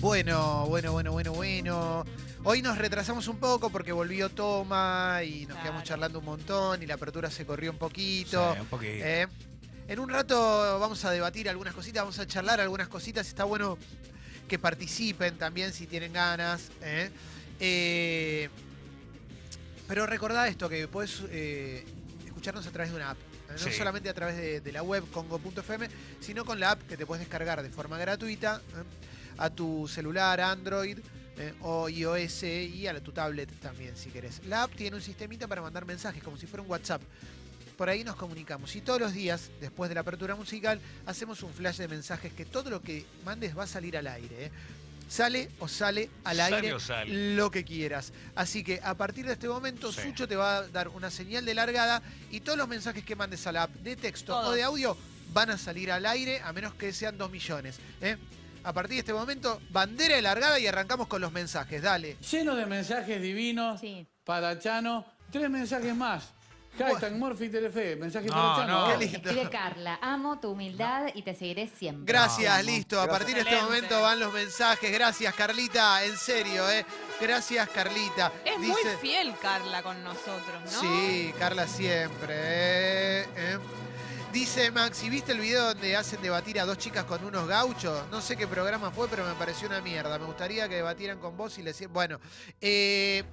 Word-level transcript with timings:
Bueno, 0.00 0.64
bueno, 0.66 0.92
bueno, 0.92 1.12
bueno, 1.12 1.32
bueno. 1.32 2.04
Hoy 2.44 2.62
nos 2.62 2.78
retrasamos 2.78 3.28
un 3.28 3.38
poco 3.38 3.68
porque 3.70 3.92
volvió 3.92 4.30
Toma 4.30 5.20
y 5.24 5.40
nos 5.40 5.48
Claro. 5.48 5.62
quedamos 5.62 5.82
charlando 5.84 6.18
un 6.20 6.24
montón 6.24 6.82
y 6.82 6.86
la 6.86 6.94
apertura 6.94 7.30
se 7.30 7.44
corrió 7.44 7.70
un 7.70 7.76
poquito. 7.78 8.54
Sí, 8.54 8.60
un 8.60 8.66
poquito. 8.66 9.04
Eh, 9.04 9.26
en 9.88 9.98
un 9.98 10.08
rato 10.08 10.78
vamos 10.80 11.04
a 11.04 11.10
debatir 11.10 11.48
algunas 11.50 11.74
cositas, 11.74 12.02
vamos 12.02 12.18
a 12.18 12.26
charlar 12.26 12.60
algunas 12.60 12.88
cositas. 12.88 13.26
Está 13.26 13.44
bueno 13.44 13.76
que 14.48 14.58
participen 14.58 15.36
también 15.36 15.72
si 15.74 15.86
tienen 15.86 16.14
ganas. 16.14 16.70
¿eh? 16.80 17.10
Eh, 17.60 18.48
pero 19.86 20.06
recordá 20.06 20.48
esto, 20.48 20.68
que 20.70 20.88
podés 20.88 21.22
eh, 21.28 21.84
escucharnos 22.24 22.66
a 22.66 22.70
través 22.70 22.90
de 22.90 22.96
una 22.96 23.10
app. 23.10 23.18
No 23.50 23.58
Sí. 23.58 23.72
solamente 23.72 24.08
a 24.08 24.14
través 24.14 24.36
de, 24.36 24.60
de 24.60 24.72
la 24.72 24.82
web 24.82 25.04
congo.fm, 25.10 25.88
sino 26.20 26.44
con 26.44 26.58
la 26.60 26.70
app 26.70 26.82
que 26.88 26.96
te 26.96 27.04
puedes 27.04 27.20
descargar 27.20 27.62
de 27.64 27.68
forma 27.68 27.98
gratuita 27.98 28.62
¿eh? 28.70 28.84
A 29.40 29.50
tu 29.50 29.88
celular, 29.88 30.40
Android. 30.40 30.98
¿eh? 31.38 31.54
o 31.62 31.88
iOS 31.88 32.42
y 32.42 32.86
a 32.86 32.92
la- 32.92 33.00
tu 33.00 33.12
tablet 33.12 33.48
también 33.60 33.96
si 33.96 34.10
querés. 34.10 34.42
La 34.46 34.64
app 34.64 34.74
tiene 34.76 34.96
un 34.96 35.00
sistemita 35.02 35.46
para 35.48 35.62
mandar 35.62 35.86
mensajes 35.86 36.22
como 36.22 36.36
si 36.36 36.46
fuera 36.46 36.62
un 36.62 36.68
WhatsApp. 36.70 37.00
Por 37.78 37.88
ahí 37.88 38.04
nos 38.04 38.14
comunicamos 38.16 38.76
y 38.76 38.82
todos 38.82 39.00
los 39.00 39.14
días, 39.14 39.50
después 39.58 39.88
de 39.88 39.94
la 39.94 40.02
apertura 40.02 40.34
musical, 40.34 40.78
hacemos 41.06 41.42
un 41.42 41.50
flash 41.54 41.78
de 41.78 41.88
mensajes 41.88 42.30
que 42.34 42.44
todo 42.44 42.68
lo 42.68 42.82
que 42.82 43.06
mandes 43.24 43.56
va 43.56 43.62
a 43.62 43.66
salir 43.66 43.96
al 43.96 44.06
aire. 44.08 44.46
¿eh? 44.46 44.50
Sale 45.08 45.48
o 45.60 45.66
sale 45.66 46.10
al 46.24 46.36
Sale 46.36 46.56
aire 46.56 46.74
o 46.74 46.78
sale. 46.80 47.34
lo 47.36 47.50
que 47.50 47.64
quieras. 47.64 48.12
Así 48.34 48.62
que 48.62 48.78
a 48.82 48.94
partir 48.94 49.24
de 49.24 49.32
este 49.32 49.48
momento, 49.48 49.92
Sí. 49.94 50.02
Sucho 50.02 50.28
te 50.28 50.36
va 50.36 50.58
a 50.58 50.68
dar 50.68 50.88
una 50.88 51.10
señal 51.10 51.46
de 51.46 51.54
largada 51.54 52.02
y 52.30 52.40
todos 52.40 52.58
los 52.58 52.68
mensajes 52.68 53.02
que 53.02 53.16
mandes 53.16 53.46
a 53.46 53.52
la 53.52 53.62
app 53.62 53.74
de 53.76 53.96
texto 53.96 54.36
o 54.36 54.52
de 54.52 54.62
audio 54.62 54.94
van 55.32 55.48
a 55.48 55.56
salir 55.56 55.90
al 55.90 56.04
aire 56.04 56.40
a 56.42 56.52
menos 56.52 56.74
que 56.74 56.92
sean 56.92 57.16
dos 57.16 57.30
millones. 57.30 57.78
¿eh? 58.02 58.18
A 58.64 58.72
partir 58.72 58.94
de 58.96 59.00
este 59.00 59.12
momento, 59.14 59.60
bandera 59.70 60.16
de 60.16 60.22
largada 60.22 60.58
y 60.58 60.66
arrancamos 60.66 61.06
con 61.08 61.20
los 61.20 61.32
mensajes. 61.32 61.82
Dale. 61.82 62.16
Lleno 62.30 62.54
de 62.54 62.66
mensajes 62.66 63.20
divinos 63.22 63.80
Sí. 63.80 64.06
para 64.24 64.58
Chano. 64.58 65.04
Tres 65.30 65.48
mensajes 65.48 65.94
más. 65.94 66.32
Hashtag 66.78 67.12
Morphy 67.16 67.48
Telefe. 67.48 67.96
Mensaje 67.96 68.26
No, 68.28 68.32
para 68.34 68.54
Chano. 68.56 68.66
no. 68.68 68.80
vamos. 68.82 68.92
Qué 68.98 69.04
lindo. 69.06 69.18
Escribe 69.30 69.50
Carla, 69.50 69.98
amo 70.00 70.38
tu 70.38 70.50
humildad 70.52 71.06
y 71.14 71.22
te 71.22 71.34
seguiré 71.34 71.66
siempre. 71.68 72.12
Gracias, 72.12 72.64
listo. 72.64 73.00
A 73.00 73.08
partir 73.08 73.34
de 73.34 73.40
este 73.40 73.54
Excelente. 73.54 73.64
momento 73.82 74.00
van 74.02 74.20
los 74.20 74.32
mensajes. 74.32 74.92
Gracias, 74.92 75.34
Carlita. 75.34 76.04
En 76.04 76.16
serio, 76.16 76.70
¿eh? 76.70 76.86
Gracias, 77.20 77.68
Carlita. 77.70 78.32
Es 78.44 78.56
muy 78.58 78.68
Dice- 78.68 78.96
fiel 78.98 79.34
Carla 79.42 79.82
con 79.82 80.02
nosotros, 80.04 80.62
¿no? 80.64 80.80
Sí, 80.80 81.34
Carla 81.38 81.66
siempre. 81.66 82.34
¿eh? 82.36 83.28
¿eh? 83.36 83.58
Dice 84.32 84.70
Max, 84.70 85.02
¿y 85.02 85.10
viste 85.10 85.32
el 85.32 85.40
video 85.40 85.64
donde 85.64 85.96
hacen 85.96 86.22
debatir 86.22 86.60
a 86.60 86.64
dos 86.64 86.78
chicas 86.78 87.02
con 87.04 87.24
unos 87.24 87.48
gauchos? 87.48 88.08
No 88.12 88.20
sé 88.20 88.36
qué 88.36 88.46
programa 88.46 88.92
fue, 88.92 89.08
pero 89.08 89.24
me 89.24 89.34
pareció 89.34 89.66
una 89.66 89.80
mierda. 89.80 90.20
Me 90.20 90.24
gustaría 90.24 90.68
que 90.68 90.76
debatieran 90.76 91.18
con 91.18 91.36
vos 91.36 91.58
y 91.58 91.62
le 91.62 91.70
decían... 91.70 91.92
Bueno, 91.92 92.20
eh, 92.60 93.24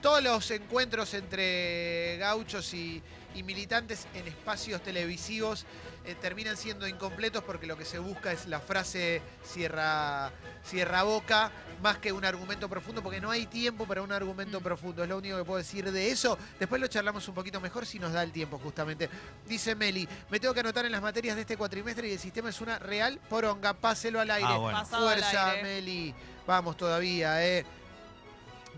todos 0.00 0.22
los 0.22 0.50
encuentros 0.50 1.12
entre 1.12 2.16
gauchos 2.16 2.72
y 2.72 3.02
militantes 3.34 4.06
en 4.14 4.26
espacios 4.26 4.82
televisivos 4.82 5.66
eh, 6.04 6.14
terminan 6.20 6.56
siendo 6.56 6.86
incompletos 6.86 7.42
porque 7.44 7.66
lo 7.66 7.76
que 7.76 7.84
se 7.84 7.98
busca 7.98 8.32
es 8.32 8.46
la 8.46 8.60
frase 8.60 9.22
cierra, 9.44 10.30
cierra 10.64 11.02
boca 11.02 11.50
más 11.82 11.98
que 11.98 12.12
un 12.12 12.24
argumento 12.24 12.68
profundo, 12.68 13.02
porque 13.02 13.20
no 13.20 13.30
hay 13.30 13.46
tiempo 13.46 13.86
para 13.86 14.02
un 14.02 14.12
argumento 14.12 14.60
Mm. 14.60 14.62
profundo. 14.62 15.02
Es 15.02 15.08
lo 15.08 15.18
único 15.18 15.36
que 15.36 15.44
puedo 15.44 15.58
decir 15.58 15.90
de 15.90 16.10
eso. 16.10 16.38
Después 16.58 16.80
lo 16.80 16.86
charlamos 16.86 17.26
un 17.28 17.34
poquito 17.34 17.60
mejor 17.60 17.84
si 17.86 17.98
nos 17.98 18.12
da 18.12 18.22
el 18.22 18.32
tiempo, 18.32 18.58
justamente. 18.58 19.08
Dice 19.46 19.74
Meli, 19.74 20.08
me 20.30 20.40
tengo 20.40 20.54
que 20.54 20.60
anotar 20.60 20.84
en 20.86 20.92
las 20.92 21.02
materias 21.02 21.36
de 21.36 21.42
este 21.42 21.56
cuatrimestre 21.56 22.08
y 22.08 22.12
el 22.12 22.18
sistema 22.18 22.48
es 22.50 22.60
una 22.60 22.78
real 22.78 23.18
poronga. 23.28 23.74
Páselo 23.74 24.20
al 24.20 24.30
aire. 24.30 24.48
Ah, 24.48 24.56
bueno. 24.58 24.78
Al 24.78 24.86
Fuerza, 24.86 25.50
aire. 25.50 25.62
Meli. 25.62 26.14
Vamos 26.46 26.76
todavía, 26.76 27.44
¿eh? 27.46 27.64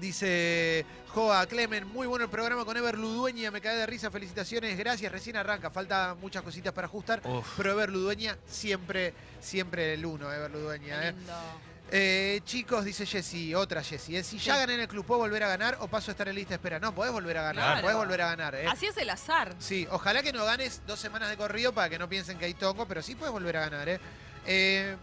Dice 0.01 0.85
Joa 1.09 1.47
Clemen, 1.47 1.87
muy 1.89 2.07
bueno 2.07 2.25
el 2.25 2.31
programa 2.31 2.65
con 2.65 2.77
Ever 2.77 2.99
Ludueña, 2.99 3.51
me 3.51 3.61
cae 3.63 3.77
de 3.77 3.87
risa, 3.87 4.11
felicitaciones, 4.11 4.77
gracias, 4.77 5.11
recién 5.11 5.37
arranca, 5.37 5.71
falta 5.71 6.15
muchas 6.21 6.43
cositas 6.43 6.73
para 6.75 6.87
ajustar, 6.87 7.23
Uf. 7.25 7.47
pero 7.57 7.73
Ever 7.73 7.89
Ludueña 7.91 8.37
siempre, 8.47 9.15
siempre 9.41 9.95
el 9.95 10.05
uno, 10.05 10.31
Ever 10.33 10.51
Ludueña. 10.51 11.09
¿eh? 11.09 11.13
lindo. 11.13 11.33
Eh, 11.91 12.41
chicos, 12.45 12.85
dice 12.85 13.07
Jessy, 13.07 13.55
otra 13.55 13.83
Jessy, 13.83 14.17
¿eh? 14.17 14.23
si 14.25 14.39
ya 14.39 14.55
Sí. 14.55 14.61
gané 14.61 14.75
en 14.75 14.81
el 14.81 14.89
club, 14.89 15.07
¿puedo 15.07 15.21
volver 15.21 15.45
a 15.45 15.49
ganar 15.49 15.79
o 15.81 15.87
paso 15.89 16.11
a 16.11 16.13
estar 16.13 16.29
en 16.29 16.35
lista 16.35 16.51
de 16.51 16.55
espera? 16.57 16.79
No, 16.81 16.93
podés 16.95 17.13
volver 17.13 17.39
a 17.39 17.43
ganar, 17.43 17.65
Claro. 17.65 17.81
podés 17.83 17.97
volver 17.97 18.23
a 18.23 18.27
ganar. 18.27 18.55
¿eh? 18.57 18.67
Así 18.67 18.87
es 18.87 18.97
el 18.99 19.09
azar. 19.09 19.55
Sí, 19.61 19.87
ojalá 19.91 20.23
que 20.23 20.33
no 20.33 20.45
ganes 20.45 20.83
dos 20.87 20.99
semanas 21.01 21.31
de 21.31 21.37
corrido 21.37 21.73
para 21.73 21.89
que 21.89 21.99
no 21.99 22.09
piensen 22.09 22.39
que 22.39 22.45
hay 22.47 22.55
tongo, 22.55 22.87
pero 22.87 23.03
sí 23.03 23.15
puedes 23.15 23.33
volver 23.33 23.57
a 23.57 23.61
ganar, 23.71 23.89
¿eh? 23.89 24.97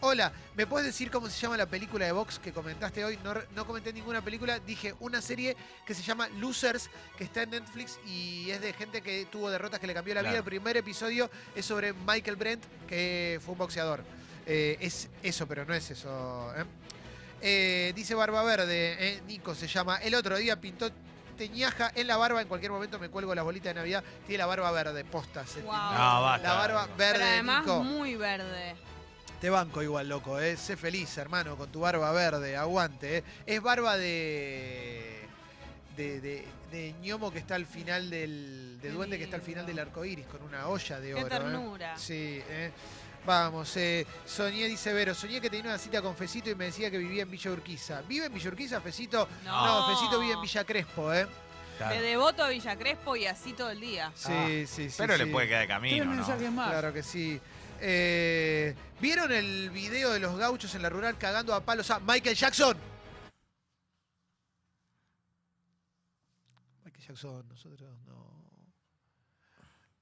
Hola, 0.00 0.30
¿me 0.54 0.64
puedes 0.64 0.86
decir 0.86 1.10
cómo 1.10 1.28
se 1.28 1.40
llama 1.40 1.56
la 1.56 1.66
película 1.66 2.06
de 2.06 2.12
Vox 2.12 2.38
que 2.38 2.52
comentaste 2.52 3.04
hoy? 3.04 3.18
No, 3.54 3.66
comenté 3.66 3.92
ninguna 3.92 4.22
película, 4.22 4.60
dije 4.60 4.94
una 5.00 5.20
serie 5.20 5.56
que 5.84 5.92
se 5.92 6.02
llama 6.02 6.28
Losers, 6.28 6.88
que 7.16 7.24
está 7.24 7.42
en 7.42 7.50
Netflix 7.50 7.98
y 8.06 8.48
es 8.50 8.60
de 8.60 8.72
gente 8.74 9.02
que 9.02 9.26
tuvo 9.26 9.50
derrotas 9.50 9.80
que 9.80 9.88
le 9.88 9.94
cambió 9.94 10.14
la 10.14 10.22
vida. 10.22 10.36
El 10.36 10.44
primer 10.44 10.76
episodio 10.76 11.28
es 11.52 11.66
sobre 11.66 11.92
Michael 11.92 12.36
Brent, 12.36 12.64
que 12.86 13.40
fue 13.44 13.52
un 13.52 13.58
boxeador. 13.58 14.04
Eh, 14.46 14.78
es 14.80 15.08
eso, 15.22 15.48
pero 15.48 15.64
no 15.64 15.74
es 15.74 15.90
eso. 15.90 16.52
¿eh? 16.56 16.64
Eh, 17.40 17.92
dice 17.96 18.14
Barba 18.14 18.44
Verde, 18.44 18.96
eh, 19.00 19.22
Nico 19.26 19.56
se 19.56 19.66
llama. 19.66 19.96
El 19.96 20.14
otro 20.14 20.36
día 20.36 20.60
pintó 20.60 20.90
teñaja 21.36 21.90
en 21.96 22.06
la 22.06 22.16
barba. 22.16 22.40
En 22.40 22.46
cualquier 22.48 22.70
momento 22.70 23.00
me 23.00 23.08
cuelgo 23.08 23.34
las 23.34 23.44
bolitas 23.44 23.70
de 23.70 23.74
Navidad. 23.74 24.04
Tiene 24.28 24.38
la 24.38 24.46
barba 24.46 24.70
verde, 24.70 25.04
postas. 25.04 25.56
Wow. 25.56 25.72
No, 25.72 26.22
basta. 26.22 26.48
La 26.48 26.54
barba 26.54 26.86
verde, 26.96 27.18
Pero 27.18 27.24
además 27.24 27.60
Nico. 27.66 27.82
muy 27.82 28.14
verde. 28.14 28.76
Te 29.40 29.50
banco 29.50 29.82
igual, 29.82 30.08
loco, 30.08 30.40
¿eh? 30.40 30.56
Sé 30.56 30.76
feliz, 30.76 31.16
hermano, 31.16 31.56
con 31.56 31.70
tu 31.70 31.80
barba 31.80 32.10
verde. 32.12 32.56
Aguante, 32.56 33.18
¿eh? 33.18 33.24
Es 33.46 33.62
barba 33.62 33.96
de. 33.96 35.26
de. 35.96 36.20
de, 36.20 36.44
de 36.72 36.92
ñomo 37.00 37.30
que 37.32 37.38
está 37.38 37.54
al 37.54 37.66
final 37.66 38.10
del. 38.10 38.78
de 38.82 38.88
Qué 38.88 38.94
duende 38.94 39.16
que 39.16 39.24
está 39.24 39.36
al 39.36 39.42
final 39.42 39.64
del 39.64 39.78
arco 39.78 40.04
iris 40.04 40.26
con 40.26 40.42
una 40.42 40.66
olla 40.68 40.98
de 41.00 41.08
Qué 41.08 41.14
oro. 41.14 41.26
¿eh? 41.26 41.30
ternura. 41.30 41.96
Sí, 41.96 42.42
¿eh? 42.48 42.72
Vamos, 43.26 43.76
eh, 43.76 44.06
soñé, 44.26 44.66
dice 44.66 44.92
Vero, 44.92 45.14
soñé 45.14 45.40
que 45.40 45.50
tenía 45.50 45.66
una 45.70 45.78
cita 45.78 46.00
con 46.02 46.16
Fecito 46.16 46.50
y 46.50 46.54
me 46.54 46.66
decía 46.66 46.90
que 46.90 46.98
vivía 46.98 47.22
en 47.22 47.30
Villa 47.30 47.50
Urquiza. 47.52 48.00
¿Vive 48.02 48.26
en 48.26 48.32
Villa 48.34 48.48
Urquiza, 48.48 48.80
Fecito? 48.80 49.28
No. 49.44 49.86
Fecito 49.94 50.18
vive 50.18 50.32
en 50.34 50.40
Villa 50.40 50.64
Crespo, 50.64 51.12
¿eh? 51.12 51.26
Claro. 51.76 51.94
Te 51.94 52.00
devoto 52.00 52.42
a 52.42 52.48
Villa 52.48 52.76
Crespo 52.76 53.14
y 53.16 53.26
así 53.26 53.52
todo 53.52 53.70
el 53.70 53.80
día. 53.80 54.10
Sí, 54.14 54.32
Ah, 54.32 54.46
sí, 54.66 54.88
sí. 54.90 54.94
Pero 54.98 55.16
le 55.16 55.24
sí. 55.26 55.30
puede 55.30 55.46
quedar 55.46 55.60
de 55.62 55.68
camino, 55.68 56.04
¿no? 56.06 56.10
mensajes 56.12 56.50
más. 56.50 56.70
Claro 56.70 56.92
que 56.92 57.02
sí. 57.02 57.40
Eh, 57.80 58.74
¿Vieron 59.00 59.30
el 59.32 59.70
video 59.70 60.12
de 60.12 60.20
los 60.20 60.36
gauchos 60.36 60.74
en 60.74 60.82
la 60.82 60.88
rural 60.88 61.16
cagando 61.16 61.54
a 61.54 61.64
palos 61.64 61.90
a 61.90 62.00
Michael 62.00 62.36
Jackson? 62.36 62.76
Michael 66.84 67.06
Jackson, 67.06 67.48
nosotros 67.48 67.98
no. 68.06 68.28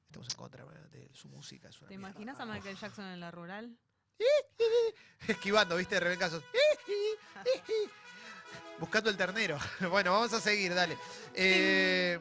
Estamos 0.07 0.29
en 0.31 0.37
contra 0.37 0.65
de 0.65 1.11
su 1.13 1.29
música. 1.29 1.69
Es 1.69 1.79
una 1.81 1.89
¿Te 1.89 1.99
mierda. 1.99 2.11
imaginas 2.11 2.41
a 2.41 2.47
Michael 2.47 2.77
Jackson 2.77 3.05
en 3.07 3.21
la 3.21 3.31
rural? 3.31 3.77
Esquivando, 5.29 5.77
¿viste? 5.77 6.01
Rebecasos. 6.01 6.43
Buscando 8.79 9.11
el 9.11 9.17
ternero. 9.17 9.59
Bueno, 9.91 10.13
vamos 10.13 10.33
a 10.33 10.41
seguir, 10.41 10.75
dale. 10.75 10.97
Eh, 11.35 12.19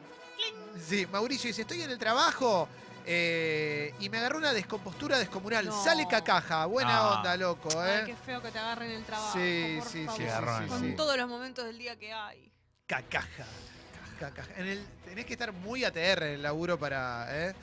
sí, 0.78 1.06
Mauricio 1.06 1.48
dice, 1.48 1.62
estoy 1.62 1.80
en 1.82 1.90
el 1.90 1.98
trabajo 1.98 2.68
eh, 3.08 3.94
y 4.00 4.08
me 4.10 4.18
agarró 4.18 4.38
una 4.38 4.52
descompostura 4.52 5.18
descomunal. 5.18 5.66
No. 5.66 5.84
Sale 5.84 6.06
cacaja. 6.08 6.66
Buena 6.66 6.96
Ah. 6.98 7.16
onda, 7.18 7.36
loco, 7.36 7.68
Ay, 7.80 8.00
¿eh? 8.00 8.02
qué 8.06 8.16
feo 8.16 8.42
que 8.42 8.50
te 8.50 8.58
agarren 8.58 8.90
el 8.90 9.04
trabajo. 9.04 9.32
Sí, 9.38 9.76
por 9.78 9.88
sí, 9.88 10.06
sí, 10.16 10.24
favor. 10.24 10.62
sí, 10.62 10.68
Con 10.68 10.80
sí. 10.82 10.94
todos 10.96 11.16
los 11.16 11.28
momentos 11.28 11.64
del 11.64 11.78
día 11.78 11.96
que 11.96 12.12
hay. 12.12 12.50
Cacaja. 12.86 13.46
Cacaja. 14.18 14.50
En 14.56 14.66
el, 14.66 14.86
tenés 15.04 15.24
que 15.26 15.34
estar 15.34 15.52
muy 15.52 15.84
ATR 15.84 16.22
en 16.26 16.34
el 16.34 16.42
laburo 16.42 16.78
para... 16.78 17.26
¿eh? 17.30 17.54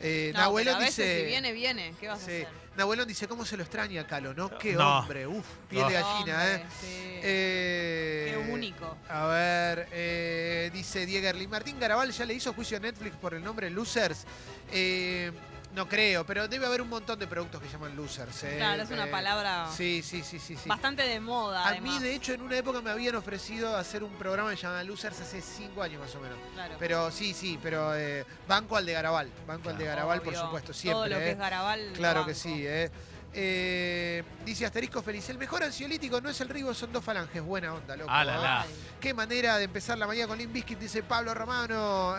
Eh, 0.00 0.30
No, 0.34 0.40
Nahuelón 0.40 0.74
pero 0.74 0.76
a 0.76 0.80
veces 0.86 1.06
dice... 1.06 1.20
si 1.20 1.26
viene, 1.26 1.52
viene. 1.52 1.94
¿Qué 2.00 2.08
vas 2.08 2.20
a 2.22 2.24
Sí. 2.26 2.30
hacer? 2.42 2.61
Nahuelón 2.76 3.06
dice, 3.06 3.28
¿cómo 3.28 3.44
se 3.44 3.56
lo 3.56 3.62
extraña, 3.62 4.06
Calo, 4.06 4.32
no? 4.32 4.56
Qué 4.58 4.72
No. 4.72 5.00
hombre, 5.00 5.26
uf, 5.26 5.44
piel 5.68 5.86
de 5.88 5.92
gallina, 5.92 6.36
Hombre, 6.38 6.54
¿eh? 6.54 6.64
sí. 6.80 6.86
Eh, 7.22 8.34
Qué 8.46 8.52
único. 8.52 8.96
A 9.08 9.26
ver, 9.26 9.88
eh, 9.92 10.70
dice 10.72 11.04
Diego 11.04 11.26
Erling. 11.28 11.50
Martín 11.50 11.78
Garabal 11.78 12.10
ya 12.12 12.24
le 12.24 12.34
hizo 12.34 12.52
juicio 12.54 12.78
a 12.78 12.80
Netflix 12.80 13.14
por 13.16 13.34
el 13.34 13.44
nombre 13.44 13.68
Losers. 13.68 14.24
Eh, 14.70 15.30
no 15.74 15.88
creo, 15.88 16.24
pero 16.26 16.48
debe 16.48 16.66
haber 16.66 16.82
un 16.82 16.88
montón 16.90 17.18
de 17.18 17.26
productos 17.26 17.60
que 17.62 17.68
llaman 17.68 17.96
Losers. 17.96 18.44
eh. 18.44 18.56
Claro, 18.58 18.82
es 18.82 18.90
una 18.90 19.06
Eh, 19.06 19.10
palabra 19.10 19.68
Sí, 19.74 20.02
sí, 20.02 20.22
sí, 20.22 20.38
sí. 20.38 20.56
sí. 20.56 20.68
bastante 20.68 21.02
de 21.02 21.18
moda. 21.18 21.64
A 21.64 21.68
además. 21.68 21.94
mí, 21.94 21.98
de 22.00 22.14
hecho, 22.14 22.32
en 22.34 22.42
una 22.42 22.56
época 22.58 22.80
me 22.82 22.90
habían 22.90 23.14
ofrecido 23.14 23.74
hacer 23.76 24.04
un 24.04 24.12
programa 24.14 24.50
que 24.50 24.56
se 24.56 24.62
llama 24.64 24.82
Losers 24.84 25.20
hace 25.20 25.40
cinco 25.40 25.82
años 25.82 26.00
más 26.00 26.14
o 26.14 26.20
menos. 26.20 26.38
Claro. 26.54 26.74
Pero 26.78 27.10
sí, 27.10 27.32
sí, 27.32 27.58
pero 27.62 27.94
eh, 27.96 28.24
banco 28.46 28.76
al 28.76 28.84
de 28.84 28.92
Garabal. 28.92 29.30
Banco 29.46 29.70
al 29.70 29.78
de. 29.78 29.84
Garabal, 29.86 30.20
por 30.22 30.36
supuesto, 30.36 30.72
siempre. 30.72 30.94
Todo 30.94 31.08
lo 31.08 31.18
que 31.18 31.28
eh. 31.28 31.30
es 31.32 31.38
Garabal. 31.38 31.92
Claro 31.94 32.26
que 32.26 32.34
sí, 32.34 32.64
¿eh? 32.66 32.90
Eh, 33.34 34.22
dice 34.44 34.66
Asterisco 34.66 35.00
Feliz, 35.02 35.26
el 35.30 35.38
mejor 35.38 35.62
ansiolítico 35.64 36.20
no 36.20 36.28
es 36.28 36.38
el 36.42 36.50
ribo, 36.50 36.74
son 36.74 36.92
dos 36.92 37.02
falanges. 37.02 37.42
Buena 37.42 37.72
onda, 37.72 37.96
loco. 37.96 38.10
Ah, 38.12 38.24
la, 38.26 38.36
la. 38.36 38.60
Ay, 38.60 38.68
Qué 39.00 39.14
manera 39.14 39.56
de 39.56 39.64
empezar 39.64 39.96
la 39.96 40.06
mañana 40.06 40.28
con 40.28 40.36
Limp 40.36 40.52
Bizkit, 40.52 40.78
dice 40.78 41.02
Pablo 41.02 41.32
Romano. 41.32 42.14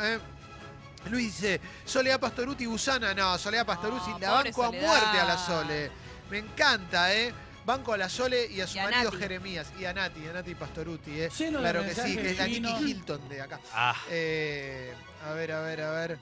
Luis 1.09 1.35
dice, 1.41 1.59
Soledad 1.85 2.19
Pastoruti 2.19 2.65
Gusana. 2.65 3.13
No, 3.13 3.37
Soledad 3.37 3.65
Pastoruti, 3.65 4.11
No, 4.11 4.19
la 4.19 4.29
pobre 4.37 4.51
banco 4.51 4.63
a 4.63 4.71
muerte 4.71 5.19
a 5.19 5.25
la 5.25 5.37
Sole. 5.37 5.91
Me 6.29 6.37
encanta, 6.39 7.13
¿eh? 7.13 7.33
Banco 7.65 7.93
a 7.93 7.97
la 7.97 8.09
Sole 8.09 8.45
y 8.47 8.59
a 8.61 8.67
su 8.67 8.75
Y 8.77 8.79
a 8.79 8.83
marido 8.85 9.03
Nati. 9.05 9.17
Jeremías. 9.17 9.71
Y 9.79 9.85
a 9.85 9.93
Nati, 9.93 10.27
a 10.27 10.33
Nati 10.33 10.55
Pastoruti, 10.55 11.21
¿eh? 11.21 11.29
Lleno 11.37 11.59
de 11.61 11.63
Claro 11.71 11.83
que 11.83 11.93
sí, 11.95 12.01
mensajes 12.01 12.17
que 12.17 12.31
es 12.31 12.37
la 12.37 12.45
Nicky 12.47 12.59
divinos. 12.59 12.81
Hilton 12.81 13.29
de 13.29 13.41
acá. 13.41 13.59
Ah, 13.73 13.95
Eh, 14.09 14.93
a 15.27 15.33
ver, 15.33 15.51
a 15.51 15.61
ver, 15.61 15.81
a 15.81 15.91
ver. 15.91 16.17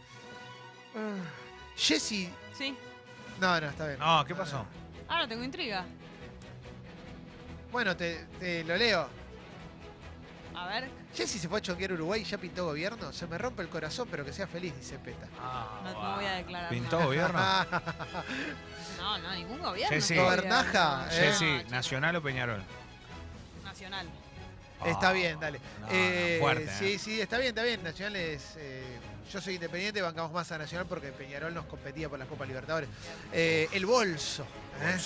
Ah, 0.96 1.16
Jessy. 1.78 2.30
Sí. 2.58 2.76
No, 3.40 3.60
no, 3.60 3.68
está 3.70 3.88
bien. 3.88 4.00
no, 4.00 4.24
¿qué 4.26 4.36
pasó? 4.36 4.66
Ahora 5.08 5.28
tengo 5.28 5.44
intriga. 5.44 5.84
Bueno, 7.72 7.96
te, 7.96 8.26
te 8.40 8.64
lo 8.64 8.76
leo. 8.78 9.08
A 10.56 10.68
ver. 10.68 10.90
Jessy 11.16 11.40
se 11.40 11.48
fue 11.50 11.60
a 11.60 11.62
chonquear 11.62 11.92
a 11.92 11.94
Uruguay 11.96 12.22
y 12.22 12.24
ya 12.24 12.38
pintó 12.38 12.66
gobierno. 12.66 13.12
Se 13.14 13.28
me 13.28 13.38
rompe 13.38 13.62
el 13.62 13.70
corazón, 13.70 14.08
pero 14.10 14.24
que 14.26 14.32
sea 14.34 14.48
feliz, 14.48 14.76
dice 14.76 14.98
Peta. 15.00 15.28
Ah, 15.40 15.82
No, 15.84 16.16
voy 16.16 16.26
a 16.26 16.32
declarar. 16.34 16.70
¿Pintó 16.70 16.96
nada. 16.98 17.06
gobierno? 17.06 17.40
No, 18.98 19.18
no, 19.18 19.32
ningún 19.34 19.60
gobierno. 19.60 19.96
Está 19.98 20.16
Gobernaja. 20.24 21.08
¿eh? 21.12 21.16
Jessy. 21.16 21.64
¿Nacional 21.70 22.16
o 22.18 22.22
Peñarol? 22.22 22.62
Nacional. 23.64 24.08
Está 24.86 25.10
Ah, 25.10 25.14
bien, 25.14 25.40
dale. 25.40 25.60
no, 25.80 25.88
no, 25.88 25.94
Eh, 25.94 26.38
fuerte, 26.40 26.72
sí, 26.78 26.94
¿eh? 26.94 27.00
sí, 27.00 27.22
está 27.22 27.38
bien, 27.38 27.50
está 27.50 27.64
bien. 27.64 27.84
Nacional 27.84 28.16
es. 28.16 28.56
eh, 28.58 28.84
yo 29.32 29.40
soy 29.42 29.56
independiente, 29.56 30.02
bancamos 30.02 30.32
más 30.32 30.52
a 30.52 30.58
Nacional 30.58 30.86
porque 30.88 31.12
Peñarol 31.12 31.54
nos 31.54 31.66
competía 31.66 32.10
por 32.10 32.20
la 32.20 32.26
Copa 32.26 32.46
Libertadores. 32.46 32.90
Eh, 33.32 33.70
el 33.74 33.86
bolso. 33.86 34.44
¿eh? 34.82 34.98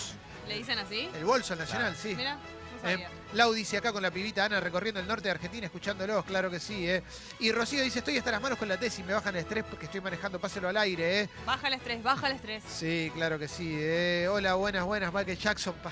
¿Le 0.47 0.57
dicen 0.57 0.77
así? 0.79 1.09
El 1.15 1.25
bolso 1.25 1.53
al 1.53 1.59
Nacional, 1.59 1.93
Claro. 1.93 2.01
sí. 2.01 2.15
Mira, 2.15 2.37
no 2.81 2.89
Eh, 2.89 2.93
sabía. 2.93 3.09
Lau 3.33 3.51
dice 3.53 3.77
acá 3.77 3.91
con 3.91 4.01
la 4.01 4.11
pibita 4.11 4.45
Ana 4.45 4.59
recorriendo 4.59 4.99
el 5.01 5.07
norte 5.07 5.23
de 5.23 5.31
Argentina, 5.31 5.65
escuchándolos, 5.65 6.23
claro 6.25 6.49
que 6.49 6.59
sí, 6.59 6.87
¿eh? 6.89 7.03
Y 7.39 7.51
Rocío 7.51 7.83
dice, 7.83 7.99
estoy 7.99 8.17
hasta 8.17 8.31
las 8.31 8.41
manos 8.41 8.57
con 8.57 8.67
la 8.69 8.77
tesis, 8.79 9.05
me 9.05 9.13
bajan 9.13 9.35
el 9.35 9.41
estrés 9.41 9.63
porque 9.69 9.85
estoy 9.85 10.01
manejando, 10.01 10.39
páselo 10.39 10.69
al 10.69 10.77
aire, 10.77 11.21
¿eh? 11.21 11.29
Baja 11.45 11.67
el 11.67 11.73
estrés, 11.73 12.01
baja 12.03 12.27
el 12.27 12.35
estrés. 12.35 12.63
Sí, 12.67 13.11
claro 13.13 13.37
que 13.39 13.47
sí, 13.47 13.75
¿eh? 13.77 14.27
Hola, 14.29 14.53
buenas, 14.55 14.85
buenas, 14.85 15.13
Michael 15.13 15.37
Jackson. 15.37 15.73
pa- 15.83 15.91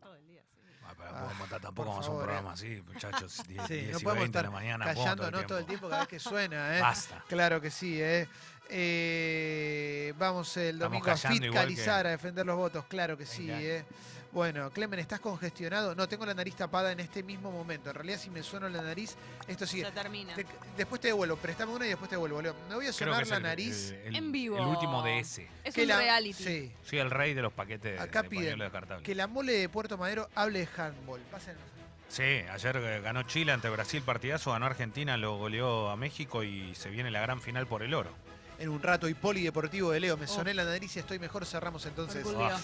Todo 0.00 0.14
el 0.16 0.26
día, 0.26 0.42
sí. 0.50 0.58
Ah, 0.82 0.94
Ah, 1.12 1.32
por 1.38 1.60
tampoco 1.60 1.88
vamos 1.90 2.06
a 2.06 2.10
un 2.10 2.18
programa 2.22 2.52
así, 2.52 2.82
muchachos. 2.86 3.42
10, 3.48 3.66
Sí, 3.66 3.74
10 3.74 3.92
no 3.92 3.98
y 3.98 4.02
podemos 4.02 4.04
20 4.04 4.22
de 4.22 4.24
estar 4.26 4.44
la 4.44 4.50
mañana. 4.50 4.84
¿cómo 4.86 5.04
Callando, 5.04 5.30
¿no? 5.30 5.46
Todo 5.46 5.58
el 5.58 5.66
tiempo 5.66 5.88
cada 5.88 6.00
vez 6.02 6.08
que 6.08 6.18
suena, 6.18 6.78
¿eh? 6.78 6.80
Basta. 6.80 7.24
Claro 7.28 7.60
que 7.60 7.70
sí, 7.70 8.00
¿eh? 8.00 8.28
Eh, 8.72 10.14
vamos 10.18 10.56
el 10.56 10.78
domingo 10.78 11.10
a 11.10 11.16
fiscalizar, 11.16 12.06
a 12.06 12.10
defender 12.10 12.46
los 12.46 12.56
votos, 12.56 12.84
claro 12.86 13.16
que 13.16 13.26
sí. 13.26 13.48
¿eh? 13.50 13.84
Bueno, 14.32 14.70
Clemen, 14.70 15.00
¿estás 15.00 15.18
congestionado? 15.18 15.96
No, 15.96 16.08
tengo 16.08 16.24
la 16.24 16.34
nariz 16.34 16.54
tapada 16.54 16.92
en 16.92 17.00
este 17.00 17.24
mismo 17.24 17.50
momento. 17.50 17.90
En 17.90 17.96
realidad, 17.96 18.16
si 18.18 18.30
me 18.30 18.44
sueno 18.44 18.68
la 18.68 18.80
nariz, 18.80 19.16
esto 19.48 19.66
sigue. 19.66 19.84
Se 19.86 19.90
termina. 19.90 20.34
Te- 20.36 20.46
después 20.76 21.00
te 21.00 21.08
devuelvo, 21.08 21.36
préstame 21.36 21.72
una 21.72 21.84
y 21.84 21.88
después 21.88 22.08
te 22.08 22.14
devuelvo. 22.14 22.40
Leo. 22.40 22.54
Me 22.68 22.76
voy 22.76 22.86
a 22.86 22.92
sonar 22.92 23.26
la 23.26 23.36
el, 23.38 23.42
nariz. 23.42 23.90
el- 23.90 24.06
el- 24.06 24.16
En 24.16 24.30
vivo. 24.30 24.56
El 24.56 24.66
último 24.66 25.02
de 25.02 25.18
ese. 25.18 25.48
Es 25.64 25.74
que 25.74 25.82
un 25.82 25.88
la- 25.88 25.98
reality. 25.98 26.44
Sí, 26.44 26.72
Soy 26.84 27.00
el 27.00 27.10
rey 27.10 27.34
de 27.34 27.42
los 27.42 27.52
paquetes 27.52 28.00
Acá 28.00 28.22
de 28.22 28.28
piden 28.28 28.44
pañuelo 28.44 28.64
descartable. 28.64 29.02
que 29.04 29.14
la 29.16 29.26
mole 29.26 29.52
de 29.52 29.68
Puerto 29.68 29.98
Madero 29.98 30.28
hable 30.36 30.60
de 30.60 30.68
handball. 30.80 31.20
Pasen. 31.32 31.56
Sí, 32.08 32.22
ayer 32.22 32.76
eh, 32.76 33.00
ganó 33.02 33.24
Chile 33.24 33.50
ante 33.50 33.68
Brasil 33.68 34.02
partidazo, 34.02 34.52
ganó 34.52 34.66
Argentina, 34.66 35.16
lo 35.16 35.38
goleó 35.38 35.90
a 35.90 35.96
México 35.96 36.44
y 36.44 36.72
se 36.76 36.88
viene 36.90 37.10
la 37.10 37.20
gran 37.20 37.40
final 37.40 37.66
por 37.66 37.82
el 37.82 37.94
oro. 37.94 38.10
En 38.60 38.68
un 38.68 38.80
rato 38.82 39.08
y 39.08 39.14
polideportivo 39.14 39.90
de 39.90 39.98
Leo, 40.00 40.16
me 40.16 40.26
Oh. 40.26 40.28
soné 40.28 40.54
la 40.54 40.64
nariz 40.64 40.94
y 40.96 40.98
estoy 41.00 41.18
mejor. 41.18 41.44
Cerramos 41.46 41.84
entonces. 41.86 42.24
Ah. 42.38 42.58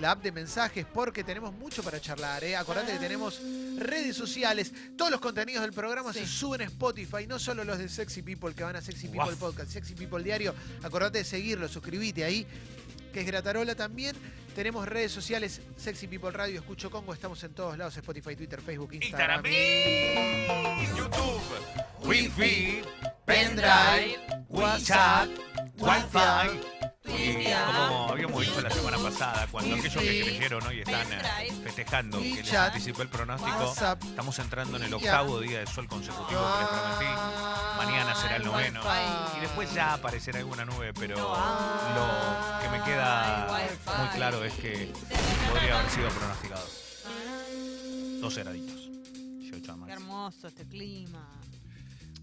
la 0.00 0.12
app 0.12 0.22
de 0.22 0.30
mensajes 0.30 0.86
porque 0.94 1.24
tenemos 1.24 1.52
mucho 1.54 1.82
para 1.82 2.00
charlar. 2.00 2.44
¿eh? 2.44 2.54
Acordate 2.56 2.92
que 2.92 2.98
tenemos 3.00 3.40
redes 3.78 4.14
sociales. 4.16 4.72
Todos 4.96 5.10
los 5.10 5.18
contenidos 5.20 5.62
del 5.62 5.72
programa 5.72 6.12
Sí. 6.12 6.20
se 6.20 6.26
suben 6.28 6.60
a 6.60 6.64
Spotify, 6.66 7.26
no 7.26 7.38
solo 7.40 7.64
los 7.64 7.78
de 7.78 7.88
Sexy 7.88 8.22
People 8.22 8.54
que 8.54 8.62
van 8.62 8.76
a 8.76 8.80
Sexy 8.80 9.08
People. 9.08 9.34
Podcast, 9.36 9.72
Sexy 9.72 9.94
People 9.94 10.22
Diario. 10.22 10.54
Acordate 10.84 11.18
de 11.18 11.24
seguirlo, 11.24 11.66
suscribite 11.66 12.22
ahí, 12.22 12.46
que 13.12 13.20
es 13.22 13.26
Gratarola 13.26 13.74
también. 13.74 14.14
Tenemos 14.54 14.86
redes 14.86 15.10
sociales, 15.10 15.60
Sexy 15.76 16.06
People 16.06 16.30
Radio, 16.30 16.60
Escucho 16.60 16.90
Congo, 16.92 17.12
estamos 17.12 17.42
en 17.42 17.54
todos 17.54 17.76
lados, 17.76 17.96
Spotify, 17.96 18.36
Twitter, 18.36 18.60
Facebook, 18.60 18.92
Instagram. 18.92 19.44
Instagram, 19.46 20.96
YouTube, 20.96 21.42
Wi-Fi, 22.04 22.82
Pendrive, 23.28 24.18
WhatsApp, 24.48 25.28
Wi-Fi. 25.76 26.60
Como 27.04 28.08
habíamos 28.10 28.40
dicho 28.40 28.60
la 28.62 28.70
semana 28.70 28.96
pasada, 28.96 29.46
cuando 29.50 29.76
aquellos 29.76 30.02
que 30.02 30.22
creyeron 30.22 30.64
¿no? 30.64 30.72
y 30.72 30.80
están 30.80 31.12
eh, 31.12 31.52
festejando 31.62 32.20
que 32.20 32.42
les 32.42 32.54
anticipó 32.54 33.02
el 33.02 33.08
pronóstico, 33.08 33.74
estamos 34.02 34.38
entrando 34.38 34.78
en 34.78 34.84
el 34.84 34.94
octavo 34.94 35.40
día 35.40 35.60
de 35.60 35.66
sol 35.66 35.86
consecutivo 35.86 36.40
que 36.40 36.58
les 36.60 36.68
prometí. 36.68 37.20
Mañana 37.76 38.14
será 38.14 38.36
el 38.36 38.44
noveno. 38.46 38.80
Y 39.36 39.40
después 39.40 39.74
ya 39.74 39.92
aparecerá 39.92 40.38
alguna 40.38 40.64
nube, 40.64 40.94
pero 40.94 41.16
lo 41.16 42.62
que 42.62 42.68
me 42.70 42.82
queda 42.82 43.46
muy 43.98 44.08
claro 44.16 44.42
es 44.42 44.54
que 44.54 44.90
podría 45.52 45.78
haber 45.78 45.90
sido 45.90 46.08
pronosticado. 46.08 46.66
Dos 48.22 48.36
heraditos. 48.38 48.88
18 49.12 49.62
Qué 49.66 49.72
más. 49.78 49.90
hermoso 49.90 50.48
este 50.48 50.66
clima. 50.66 51.28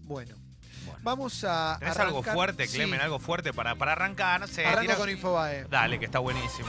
Bueno, 0.02 0.36
Bueno. 0.84 1.00
vamos 1.02 1.44
a. 1.44 1.76
¿Tenés 1.78 1.96
algo 1.98 2.22
fuerte, 2.22 2.66
Sí, 2.66 2.76
Clemen? 2.76 3.00
Algo 3.00 3.18
fuerte 3.18 3.52
para, 3.52 3.74
para 3.74 3.92
arrancar, 3.92 4.40
no 4.40 4.46
sé. 4.46 4.64
Arranco 4.66 4.82
tira- 4.82 4.96
con 4.96 5.10
Infobae. 5.10 5.64
Dale, 5.68 5.98
que 5.98 6.04
está 6.04 6.18
buenísimo. 6.18 6.68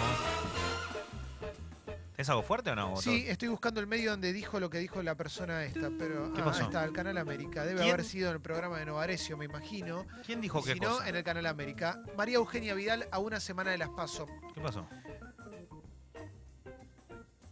¿Es 2.18 2.27
algo 2.30 2.42
fuerte 2.42 2.71
o 2.71 2.75
no? 2.75 2.98
Sí, 2.98 3.25
estoy 3.27 3.48
buscando 3.50 3.80
el 3.80 3.86
medio 3.86 4.09
donde 4.09 4.33
dijo 4.33 4.59
lo 4.59 4.71
que 4.71 4.80
dijo 4.80 5.04
la 5.04 5.13
persona 5.13 5.63
esta, 5.65 5.92
pero 6.00 6.33
¿Qué 6.33 6.42
ah, 6.42 6.45
pasó? 6.45 6.63
está, 6.63 6.83
el 6.83 6.92
Canal 6.92 7.15
América. 7.19 7.63
Debe 7.63 7.81
¿Quién? 7.81 7.94
haber 7.94 8.04
sido 8.06 8.30
en 8.30 8.36
el 8.38 8.42
programa 8.42 8.80
de 8.80 8.88
Novarecio, 8.88 9.38
me 9.38 9.45
imagino. 9.45 10.04
¿Quién 10.25 10.42
dijo 10.42 10.63
qué 10.63 10.74
si 10.74 10.80
no, 10.80 11.03
en 11.03 11.15
el 11.15 11.24
Canal 11.24 11.45
América. 11.45 12.01
María 12.18 12.38
Eugenia 12.38 12.74
Vidal 12.74 13.07
a 13.12 13.19
una 13.19 13.39
semana 13.39 13.69
de 13.69 13.77
las 13.77 13.89
PASO. 13.89 14.25
¿Qué 14.56 14.62
pasó? 14.62 14.88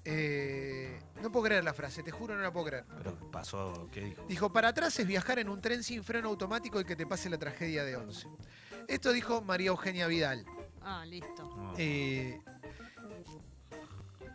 Eh, 0.03 0.99
no 1.21 1.31
puedo 1.31 1.45
creer 1.45 1.63
la 1.63 1.73
frase, 1.73 2.03
te 2.03 2.11
juro 2.11 2.35
no 2.35 2.41
la 2.41 2.51
puedo 2.51 2.67
creer. 2.67 2.85
¿Pero 2.97 3.31
pasó? 3.31 3.87
¿Qué 3.91 4.01
dijo? 4.01 4.23
Dijo, 4.27 4.51
para 4.51 4.69
atrás 4.69 4.99
es 4.99 5.07
viajar 5.07 5.39
en 5.39 5.49
un 5.49 5.61
tren 5.61 5.83
sin 5.83 6.03
freno 6.03 6.29
automático 6.29 6.79
y 6.79 6.85
que 6.85 6.95
te 6.95 7.07
pase 7.07 7.29
la 7.29 7.37
tragedia 7.37 7.83
de 7.83 7.95
Once. 7.95 8.27
Esto 8.87 9.11
dijo 9.11 9.41
María 9.41 9.67
Eugenia 9.67 10.07
Vidal. 10.07 10.45
Ah, 10.81 11.05
listo. 11.05 11.43
No. 11.55 11.73
Eh, 11.77 12.39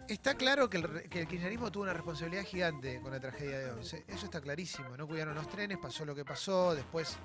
está 0.09 0.35
claro 0.35 0.69
que 0.69 0.79
el, 0.79 1.09
que 1.09 1.21
el 1.21 1.29
kirchnerismo 1.29 1.71
tuvo 1.71 1.85
una 1.85 1.93
responsabilidad 1.93 2.45
gigante 2.45 3.01
con 3.01 3.13
la 3.13 3.21
tragedia 3.21 3.59
de 3.59 3.71
Once. 3.71 4.05
Eso 4.09 4.25
está 4.25 4.41
clarísimo. 4.41 4.97
No 4.97 5.07
cuidaron 5.07 5.35
los 5.35 5.49
trenes, 5.49 5.79
pasó 5.79 6.05
lo 6.05 6.15
que 6.15 6.25
pasó. 6.25 6.75
Después, 6.75 7.17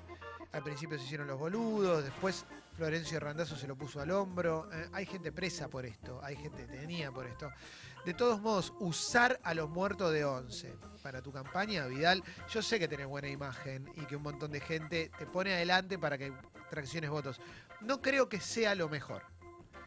al 0.52 0.62
principio 0.62 0.98
se 0.98 1.04
hicieron 1.04 1.26
los 1.26 1.38
boludos. 1.38 2.04
Después, 2.04 2.44
Florencio 2.76 3.18
Randazzo 3.20 3.56
se 3.56 3.66
lo 3.66 3.76
puso 3.76 4.00
al 4.00 4.10
hombro. 4.10 4.68
Eh, 4.72 4.88
hay 4.92 5.06
gente 5.06 5.32
presa 5.32 5.68
por 5.68 5.84
esto. 5.86 6.20
Hay 6.22 6.36
gente 6.36 6.66
detenida 6.66 7.10
por 7.10 7.26
esto. 7.26 7.50
De 8.04 8.14
todos 8.14 8.40
modos, 8.40 8.72
usar 8.78 9.40
a 9.42 9.52
los 9.54 9.68
muertos 9.68 10.12
de 10.12 10.24
Once 10.24 10.74
para 11.02 11.20
tu 11.22 11.32
campaña, 11.32 11.86
Vidal, 11.86 12.22
yo 12.48 12.62
sé 12.62 12.78
que 12.78 12.86
tenés 12.86 13.06
buena 13.06 13.28
imagen 13.28 13.90
y 13.96 14.02
que 14.06 14.14
un 14.16 14.22
montón 14.22 14.52
de 14.52 14.60
gente 14.60 15.10
te 15.18 15.26
pone 15.26 15.52
adelante 15.54 15.98
para 15.98 16.16
que 16.16 16.32
tracciones 16.70 17.10
votos. 17.10 17.40
No 17.80 18.00
creo 18.00 18.28
que 18.28 18.40
sea 18.40 18.74
lo 18.76 18.88
mejor. 18.88 19.22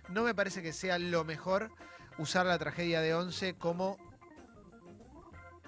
No 0.10 0.24
me 0.24 0.36
parece 0.36 0.62
que 0.62 0.74
sea 0.74 1.00
lo 1.00 1.24
mejor 1.24 1.72
usar 2.18 2.46
la 2.46 2.60
tragedia 2.60 3.00
de 3.00 3.14
Once 3.14 3.56
como 3.56 3.98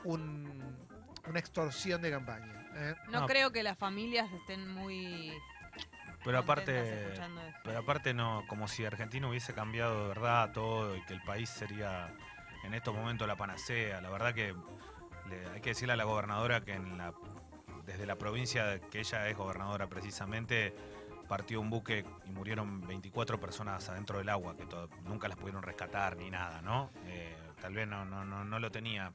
un- 0.03 0.87
una 1.27 1.39
extorsión 1.39 2.01
de 2.01 2.11
campaña. 2.11 2.60
¿Eh? 2.75 2.95
No, 3.09 3.21
No. 3.21 3.27
creo 3.27 3.51
que 3.51 3.63
las 3.63 3.77
familias 3.77 4.31
estén 4.33 4.67
muy. 4.67 5.33
Pero 6.23 6.37
aparte, 6.37 7.13
pero 7.63 7.79
aparte 7.79 8.13
no, 8.13 8.43
como 8.47 8.67
si 8.67 8.85
Argentina 8.85 9.27
hubiese 9.27 9.53
cambiado 9.55 10.03
de 10.03 10.07
verdad 10.09 10.51
todo 10.53 10.95
y 10.95 11.01
que 11.05 11.13
el 11.13 11.21
país 11.23 11.49
sería 11.49 12.13
en 12.63 12.73
estos 12.75 12.93
momentos 12.93 13.27
la 13.27 13.35
panacea. 13.35 14.01
La 14.01 14.09
verdad 14.11 14.33
que 14.33 14.53
le- 15.29 15.47
hay 15.49 15.61
que 15.61 15.69
decirle 15.71 15.93
a 15.93 15.97
la 15.97 16.03
gobernadora 16.03 16.61
que 16.61 16.73
en 16.73 16.95
la, 16.97 17.11
desde 17.87 18.05
la 18.05 18.17
provincia 18.17 18.79
que 18.91 18.99
ella 18.99 19.27
es 19.29 19.35
gobernadora 19.35 19.87
precisamente 19.87 20.75
partió 21.27 21.59
un 21.59 21.71
buque 21.71 22.05
y 22.25 22.29
murieron 22.29 22.85
24 22.85 23.39
personas 23.39 23.89
adentro 23.89 24.19
del 24.19 24.29
agua 24.29 24.55
que 24.55 24.67
nunca 25.05 25.27
las 25.27 25.37
pudieron 25.37 25.63
rescatar 25.63 26.17
ni 26.17 26.29
nada, 26.29 26.61
¿no? 26.61 26.91
Eh, 27.05 27.35
tal 27.59 27.73
vez 27.73 27.87
no, 27.87 28.05
no, 28.05 28.25
no, 28.25 28.43
no 28.45 28.59
lo 28.59 28.69
tenía 28.69 29.11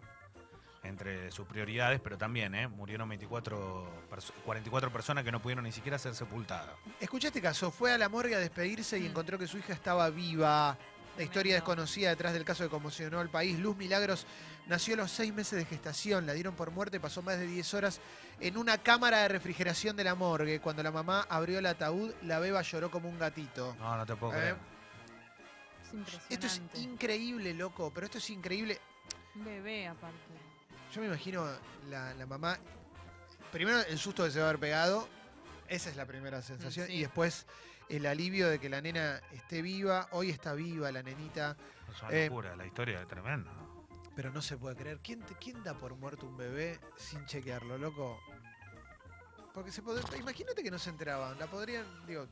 entre 0.88 1.31
sus 1.31 1.47
prioridades, 1.47 2.00
pero 2.00 2.16
también, 2.19 2.55
¿eh? 2.55 2.69
Murieron 2.69 3.09
24, 3.09 3.87
perso- 4.11 4.33
44 4.45 4.90
personas 4.93 5.25
que 5.25 5.33
no 5.33 5.40
pudieron 5.40 5.64
ni 5.64 5.73
siquiera 5.73 5.99
ser 5.99 6.14
sepultadas. 6.14 6.71
Escucha 7.00 7.28
este 7.28 7.43
caso, 7.43 7.71
fue 7.71 7.93
a 7.93 7.99
la 7.99 8.09
morgue 8.09 8.35
a 8.35 8.38
despedirse 8.38 8.99
y 8.99 9.02
Mm. 9.02 9.07
encontró 9.07 9.38
que 9.38 9.47
su 9.47 9.59
hija 9.59 9.73
estaba 9.73 10.09
viva. 10.11 10.76
La 11.16 11.23
historia 11.23 11.55
desconocida 11.55 12.11
detrás 12.11 12.35
del 12.35 12.45
caso 12.45 12.64
que 12.64 12.69
conmocionó 12.69 13.21
al 13.21 13.31
país. 13.31 13.59
Luz 13.59 13.75
Milagros 13.75 14.26
nació 14.66 14.93
a 14.95 14.97
los 14.99 15.11
seis 15.11 15.33
meses 15.33 15.59
de 15.59 15.64
gestación, 15.64 16.26
la 16.26 16.35
dieron 16.35 16.55
por 16.55 16.71
muerte, 16.71 17.00
pasó 17.00 17.23
más 17.23 17.38
de 17.38 17.47
10 17.47 17.73
horas 17.73 18.00
en 18.38 18.59
una 18.59 18.76
cámara 18.76 19.21
de 19.21 19.28
refrigeración 19.28 19.97
de 19.97 20.05
la 20.05 20.14
morgue. 20.14 20.61
Cuando 20.61 20.83
la 20.83 20.90
mamá 20.90 21.26
abrió 21.31 21.59
el 21.59 21.64
ataúd, 21.66 22.12
la 22.23 22.38
beba 22.38 22.61
lloró 22.61 22.90
como 22.90 23.09
un 23.09 23.19
gatito. 23.19 23.75
No, 23.78 23.97
no 23.97 24.05
te 24.05 24.14
puedo 24.14 24.35
Eh, 24.35 24.37
creer. 24.37 24.57
Es 25.87 25.95
impresionante. 25.95 26.35
Esto 26.35 26.47
es 26.47 26.83
increíble, 26.83 27.55
loco, 27.55 27.90
pero 27.95 28.05
esto 28.07 28.19
es 28.19 28.28
increíble. 28.28 28.78
Bebé, 29.37 29.87
aparte. 29.88 30.16
Yo 30.97 31.03
me 31.03 31.09
imagino 31.09 31.47
la, 31.91 32.15
la 32.15 32.25
mamá. 32.25 32.57
Primero 33.53 33.81
el 33.83 33.99
susto 33.99 34.25
de 34.25 34.31
se 34.31 34.41
haber 34.41 34.59
pegado. 34.59 35.07
Esa 35.69 35.91
es 35.91 35.97
la 35.97 36.07
primera 36.07 36.41
sensación. 36.41 36.87
sí. 36.87 36.95
Y 36.95 37.00
después 37.00 37.47
el 37.91 38.07
alivio 38.07 38.49
de 38.49 38.59
que 38.59 38.71
la 38.71 38.81
nena 38.81 39.21
esté 39.33 39.61
viva. 39.61 40.09
Hoy 40.12 40.31
está 40.31 40.55
viva 40.55 40.91
la 40.91 41.03
nenita, 41.03 41.55
Es 41.93 42.00
una 42.03 42.11
Eh, 42.12 42.29
locura, 42.29 42.57
la 42.57 42.65
historia 42.65 43.03
es 43.03 43.07
tremenda. 43.09 43.53
¿no? 43.53 43.67
pero 44.17 44.31
no 44.33 44.41
se 44.41 44.57
puede 44.57 44.75
creer. 44.75 45.00
¿Quién, 45.03 45.21
te- 45.21 45.35
quién 45.35 45.62
da 45.62 45.75
por 45.76 45.95
muerto 45.97 46.25
un 46.26 46.38
bebé 46.38 46.81
sin 46.97 47.26
chequearlo, 47.26 47.76
loco? 47.76 48.19
Porque 49.53 49.71
se 49.71 49.83
puede, 49.83 50.00
imagínate 50.19 50.62
que 50.62 50.71
no 50.71 50.79
se 50.79 50.88
enteraban. 50.88 51.38
La 51.38 51.47
podrían, 51.47 51.85
digo, 52.07 52.26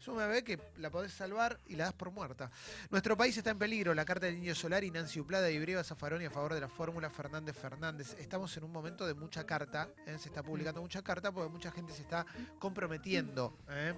es 0.00 0.08
un 0.08 0.16
bebé 0.16 0.44
que 0.44 0.58
la 0.78 0.90
podés 0.90 1.12
salvar 1.12 1.58
y 1.66 1.76
la 1.76 1.84
das 1.84 1.92
por 1.92 2.10
muerta. 2.10 2.50
Nuestro 2.90 3.16
país 3.16 3.36
está 3.36 3.50
en 3.50 3.58
peligro. 3.58 3.94
La 3.94 4.04
carta 4.04 4.26
del 4.26 4.40
Niño 4.40 4.54
Solar 4.54 4.84
y 4.84 4.90
Nancy 4.90 5.20
Uplada 5.20 5.50
y 5.50 5.58
Breva 5.58 5.82
Zaffaroni 5.82 6.24
a 6.24 6.30
favor 6.30 6.54
de 6.54 6.60
la 6.60 6.68
fórmula 6.68 7.10
Fernández 7.10 7.56
Fernández. 7.56 8.14
Estamos 8.18 8.56
en 8.56 8.64
un 8.64 8.72
momento 8.72 9.06
de 9.06 9.14
mucha 9.14 9.44
carta. 9.44 9.88
¿eh? 10.06 10.16
Se 10.18 10.28
está 10.28 10.42
publicando 10.42 10.80
mucha 10.80 11.02
carta 11.02 11.32
porque 11.32 11.50
mucha 11.50 11.70
gente 11.70 11.92
se 11.92 12.02
está 12.02 12.24
comprometiendo. 12.58 13.58
¿eh? 13.68 13.94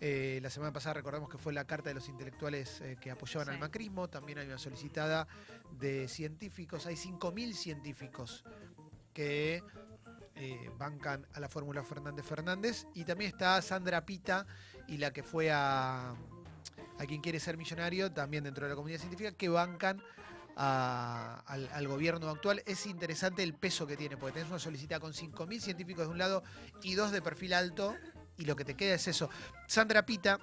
Eh, 0.00 0.40
la 0.42 0.50
semana 0.50 0.72
pasada 0.72 0.94
recordamos 0.94 1.30
que 1.30 1.38
fue 1.38 1.52
la 1.52 1.64
carta 1.64 1.88
de 1.88 1.94
los 1.94 2.08
intelectuales 2.08 2.80
eh, 2.80 2.96
que 3.00 3.10
apoyaban 3.10 3.48
al 3.48 3.58
macrismo. 3.58 4.08
También 4.08 4.38
hay 4.38 4.46
una 4.46 4.58
solicitada 4.58 5.26
de 5.78 6.08
científicos. 6.08 6.86
Hay 6.86 6.96
5.000 6.96 7.54
científicos 7.54 8.44
que 9.12 9.62
eh, 10.36 10.70
bancan 10.78 11.26
a 11.34 11.40
la 11.40 11.48
fórmula 11.48 11.82
Fernández 11.82 12.24
Fernández. 12.24 12.86
Y 12.94 13.04
también 13.04 13.30
está 13.30 13.60
Sandra 13.62 14.04
Pita 14.04 14.46
y 14.88 14.98
la 14.98 15.12
que 15.12 15.22
fue 15.22 15.50
a, 15.50 16.10
a 16.10 17.06
quien 17.06 17.20
quiere 17.20 17.40
ser 17.40 17.56
millonario, 17.56 18.12
también 18.12 18.44
dentro 18.44 18.64
de 18.64 18.70
la 18.70 18.76
comunidad 18.76 18.98
científica, 18.98 19.32
que 19.32 19.48
bancan 19.48 20.02
al, 20.56 21.88
gobierno 21.88 22.28
actual. 22.28 22.62
Es 22.66 22.86
interesante 22.86 23.42
el 23.42 23.54
peso 23.54 23.86
que 23.86 23.96
tiene, 23.96 24.16
porque 24.16 24.34
tenés 24.34 24.48
una 24.48 24.58
solicitada 24.58 25.00
con 25.00 25.12
5.000 25.12 25.60
científicos 25.60 26.06
de 26.06 26.12
un 26.12 26.18
lado 26.18 26.42
y 26.82 26.94
dos 26.94 27.12
de 27.12 27.22
perfil 27.22 27.54
alto, 27.54 27.96
y 28.36 28.44
lo 28.44 28.56
que 28.56 28.64
te 28.64 28.74
queda 28.74 28.94
es 28.94 29.08
eso. 29.08 29.30
Sandra 29.66 30.04
Pita. 30.04 30.38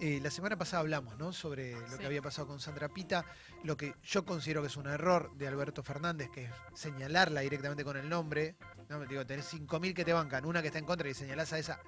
Eh, 0.00 0.18
la 0.22 0.30
semana 0.30 0.56
pasada 0.56 0.80
hablamos 0.80 1.16
¿no? 1.18 1.32
sobre 1.32 1.72
lo 1.72 1.88
Sí. 1.88 1.98
que 1.98 2.06
había 2.06 2.22
pasado 2.22 2.48
con 2.48 2.58
Sandra 2.60 2.88
Pita, 2.88 3.24
lo 3.64 3.76
que 3.76 3.94
yo 4.02 4.24
considero 4.24 4.62
que 4.62 4.68
es 4.68 4.76
un 4.76 4.86
error 4.86 5.30
de 5.36 5.46
Alberto 5.46 5.82
Fernández, 5.82 6.30
que 6.30 6.44
es 6.44 6.50
señalarla 6.74 7.40
directamente 7.42 7.84
con 7.84 7.96
el 7.96 8.08
nombre. 8.08 8.56
¿no? 8.88 9.00
Digo, 9.06 9.24
tenés 9.26 9.52
5.000 9.52 9.94
que 9.94 10.04
te 10.04 10.12
bancan, 10.12 10.44
una 10.44 10.60
que 10.62 10.68
está 10.68 10.78
en 10.78 10.84
contra 10.86 11.08
y 11.08 11.14
señalás 11.14 11.52
a 11.52 11.58
esa. 11.58 11.80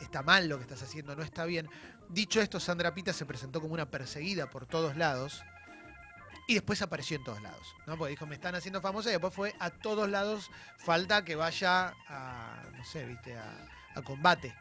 Está 0.00 0.22
mal 0.22 0.48
lo 0.48 0.56
que 0.56 0.62
estás 0.62 0.82
haciendo, 0.82 1.14
no 1.14 1.22
está 1.22 1.44
bien. 1.44 1.68
Dicho 2.08 2.40
esto, 2.40 2.58
Sandra 2.58 2.94
Pita 2.94 3.12
se 3.12 3.26
presentó 3.26 3.60
como 3.60 3.74
una 3.74 3.90
perseguida 3.90 4.48
por 4.50 4.66
todos 4.66 4.96
lados 4.96 5.44
y 6.48 6.54
después 6.54 6.80
apareció 6.82 7.16
en 7.18 7.24
todos 7.24 7.40
lados. 7.42 7.74
¿no? 7.86 7.96
Porque 7.98 8.10
dijo, 8.10 8.26
me 8.26 8.34
están 8.34 8.54
haciendo 8.54 8.80
famosa 8.80 9.10
y 9.10 9.12
después 9.12 9.32
fue 9.34 9.54
a 9.60 9.70
todos 9.70 10.08
lados. 10.08 10.50
Falta 10.78 11.22
que 11.24 11.36
vaya 11.36 11.94
a, 12.08 12.62
no 12.76 12.84
sé, 12.84 13.04
viste, 13.04 13.36
a, 13.36 13.68
a 13.94 14.02
combate. 14.02 14.54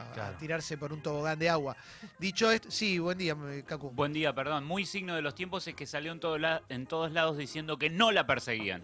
A, 0.00 0.10
a 0.10 0.12
Claro. 0.14 0.36
tirarse 0.38 0.76
por 0.78 0.92
un 0.92 1.02
tobogán 1.02 1.38
de 1.38 1.48
agua. 1.50 1.76
Dicho 2.18 2.50
esto, 2.50 2.70
sí, 2.70 2.98
buen 2.98 3.18
día, 3.18 3.36
Cacu. 3.66 3.90
Buen 3.90 4.12
día, 4.12 4.34
perdón. 4.34 4.64
Muy 4.64 4.86
signo 4.86 5.14
de 5.14 5.22
los 5.22 5.34
tiempos 5.34 5.66
es 5.66 5.74
que 5.74 5.86
salió 5.86 6.12
en, 6.12 6.20
todo 6.20 6.38
la- 6.38 6.62
en 6.68 6.86
todos 6.86 7.12
lados 7.12 7.36
diciendo 7.36 7.78
que 7.78 7.90
no 7.90 8.10
la 8.12 8.26
perseguían. 8.26 8.82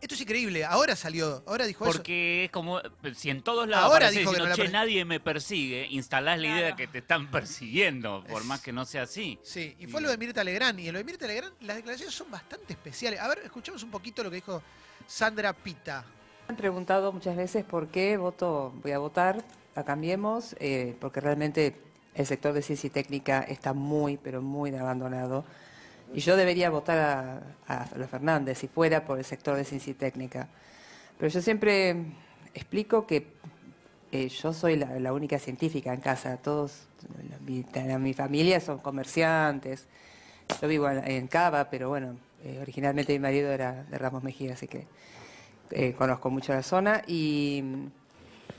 Esto 0.00 0.14
es 0.14 0.20
increíble. 0.22 0.64
Ahora 0.64 0.96
salió, 0.96 1.42
ahora 1.46 1.66
dijo 1.66 1.84
eso. 1.84 1.92
Porque 1.98 2.44
es 2.46 2.50
como, 2.50 2.80
si 3.14 3.28
en 3.28 3.42
todos 3.42 3.68
lados 3.68 3.92
Ahora 3.92 4.10
dijo 4.10 4.32
que 4.32 4.38
no 4.38 4.44
diciendo, 4.44 4.48
la 4.48 4.54
che, 4.56 4.62
persi-". 4.62 4.72
nadie 4.72 5.04
me 5.04 5.20
persigue, 5.20 5.86
instalás 5.90 6.38
la 6.40 6.46
idea 6.46 6.66
de 6.68 6.76
que 6.76 6.86
te 6.86 6.98
están 6.98 7.30
persiguiendo, 7.30 8.24
por 8.26 8.40
Es- 8.40 8.46
más 8.48 8.62
que 8.62 8.72
no 8.72 8.86
sea 8.86 9.02
así. 9.02 9.38
Sí, 9.42 9.76
y 9.78 9.86
fue 9.86 10.00
lo 10.00 10.08
de 10.08 10.16
Mirta 10.16 10.42
Legrand. 10.42 10.80
Y 10.80 10.86
en 10.88 10.94
lo 10.94 10.98
de 11.00 11.04
Mirta 11.04 11.26
Legrand, 11.26 11.52
las 11.60 11.76
declaraciones 11.76 12.14
son 12.14 12.30
bastante 12.30 12.72
especiales. 12.72 13.20
A 13.20 13.28
ver, 13.28 13.40
escuchemos 13.44 13.82
un 13.82 13.90
poquito 13.90 14.22
lo 14.24 14.30
que 14.30 14.36
dijo 14.36 14.62
Sandra 15.06 15.52
Pita. 15.52 16.02
Me 16.48 16.52
han 16.52 16.56
preguntado 16.56 17.12
muchas 17.12 17.36
veces 17.36 17.62
por 17.64 17.88
qué 17.88 18.16
voto, 18.16 18.72
voy 18.82 18.92
a 18.92 18.98
votar 18.98 19.44
a 19.74 19.84
Cambiemos, 19.84 20.56
eh, 20.60 20.96
porque 21.00 21.20
realmente 21.20 21.76
el 22.14 22.26
sector 22.26 22.52
de 22.52 22.62
ciencia 22.62 22.88
y 22.88 22.90
técnica 22.90 23.40
está 23.42 23.72
muy, 23.72 24.16
pero 24.16 24.42
muy 24.42 24.74
abandonado. 24.74 25.44
Y 26.12 26.20
yo 26.20 26.36
debería 26.36 26.70
votar 26.70 27.42
a, 27.68 27.86
los 27.96 28.10
Fernández 28.10 28.58
si 28.58 28.66
fuera 28.68 29.04
por 29.04 29.18
el 29.18 29.24
sector 29.24 29.56
de 29.56 29.64
ciencia 29.64 29.92
y 29.92 29.94
técnica. 29.94 30.48
Pero 31.18 31.30
yo 31.30 31.40
siempre 31.40 31.96
explico 32.54 33.06
que 33.06 33.28
eh, 34.12 34.28
yo 34.28 34.52
soy 34.52 34.76
la, 34.76 34.98
la 34.98 35.12
única 35.12 35.38
científica 35.38 35.92
en 35.94 36.00
casa. 36.00 36.36
Todos, 36.38 36.88
la- 37.30 37.38
mi, 37.38 37.64
la- 37.74 37.98
mi 37.98 38.12
familia 38.12 38.60
son 38.60 38.78
comerciantes. 38.78 39.86
Yo 40.60 40.66
vivo 40.66 40.90
en, 40.90 41.08
en 41.08 41.28
Cava, 41.28 41.70
pero 41.70 41.88
bueno, 41.90 42.16
eh, 42.42 42.58
originalmente 42.60 43.12
mi 43.12 43.20
marido 43.20 43.52
era 43.52 43.84
de 43.84 43.98
Ramos 43.98 44.24
Mejía, 44.24 44.54
así 44.54 44.66
que 44.66 44.86
eh, 45.70 45.92
conozco 45.96 46.28
mucho 46.30 46.52
la 46.52 46.64
zona 46.64 47.02
y, 47.06 47.62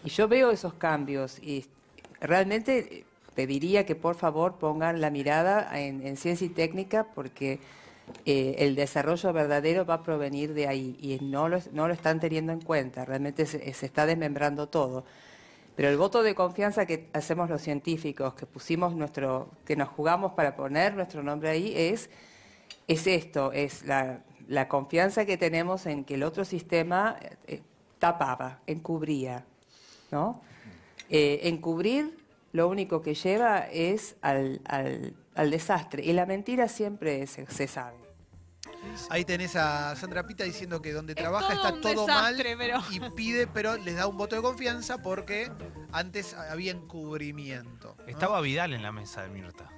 y 0.04 0.10
yo 0.10 0.28
veo 0.28 0.52
esos 0.52 0.74
cambios 0.74 1.40
y 1.40 1.66
realmente 2.20 3.06
pediría 3.36 3.86
que 3.86 3.96
por 3.96 4.16
favor 4.16 4.56
pongan 4.56 5.02
la 5.02 5.10
mirada 5.10 5.80
en, 5.80 6.06
en 6.06 6.18
ciencia 6.18 6.46
y 6.46 6.50
técnica 6.50 7.08
porque 7.16 7.60
eh, 8.26 8.56
el 8.60 8.76
desarrollo 8.76 9.32
verdadero 9.34 9.86
va 9.86 9.96
a 9.96 10.04
provenir 10.04 10.54
de 10.54 10.68
ahí 10.68 10.98
y 11.02 11.24
no 11.24 11.48
lo, 11.48 11.60
no 11.72 11.88
lo 11.88 11.94
están 11.94 12.20
teniendo 12.20 12.52
en 12.52 12.62
cuenta, 12.62 13.06
realmente 13.06 13.46
se, 13.46 13.70
está 13.70 14.06
desmembrando 14.06 14.68
todo. 14.68 15.06
Pero 15.76 15.90
el 15.90 15.98
voto 15.98 16.22
de 16.22 16.36
confianza 16.36 16.86
que 16.86 17.08
hacemos 17.14 17.50
los 17.50 17.62
científicos, 17.62 18.34
que 18.34 18.46
pusimos 18.46 18.94
nuestro, 18.96 19.50
que 19.66 19.76
nos 19.76 19.88
jugamos 19.90 20.34
para 20.34 20.56
poner 20.56 20.96
nuestro 20.96 21.24
nombre 21.24 21.50
ahí, 21.50 21.74
es 21.76 22.10
es 22.88 23.08
esto, 23.08 23.54
es 23.54 23.86
la, 23.86 24.22
la 24.48 24.68
confianza 24.68 25.26
que 25.26 25.38
tenemos 25.38 25.86
en 25.86 26.04
que 26.04 26.16
el 26.16 26.24
otro 26.24 26.44
sistema 26.44 27.16
eh, 27.48 27.62
tapaba, 28.00 28.60
encubría, 28.68 29.46
¿no? 30.12 30.42
Eh, 31.10 31.42
encubrir 31.44 32.18
lo 32.54 32.68
único 32.68 33.02
que 33.02 33.14
lleva 33.16 33.60
es 33.60 34.16
al, 34.22 34.62
al- 34.66 35.14
al 35.36 35.52
desastre 35.52 36.04
y 36.04 36.14
la 36.14 36.26
mentira 36.26 36.68
siempre 36.68 37.26
se, 37.28 37.46
se 37.50 37.68
sabe. 37.68 37.98
Ahí 39.10 39.24
tenés 39.26 39.56
a 39.56 39.96
Sandra 39.96 40.26
Pita 40.26 40.44
diciendo 40.44 40.82
que 40.82 40.92
donde 40.92 41.14
Es 41.14 41.18
trabaja 41.18 41.54
todo 41.56 41.68
está 41.68 41.82
todo 41.82 42.06
desastre, 42.08 42.56
mal 42.56 42.68
pero- 42.90 43.08
y 43.10 43.10
pide, 43.16 43.48
pero 43.48 43.78
les 43.78 43.96
da 43.96 44.08
un 44.08 44.18
voto 44.18 44.36
de 44.36 44.42
confianza 44.42 45.02
porque 45.02 45.52
antes 45.92 46.34
había 46.34 46.72
encubrimiento. 46.72 47.96
¿no? 48.00 48.06
Estaba 48.08 48.42
Vidal 48.42 48.74
en 48.74 48.82
la 48.84 48.92
mesa 48.92 49.22
de 49.24 49.30
Mirta. 49.30 49.70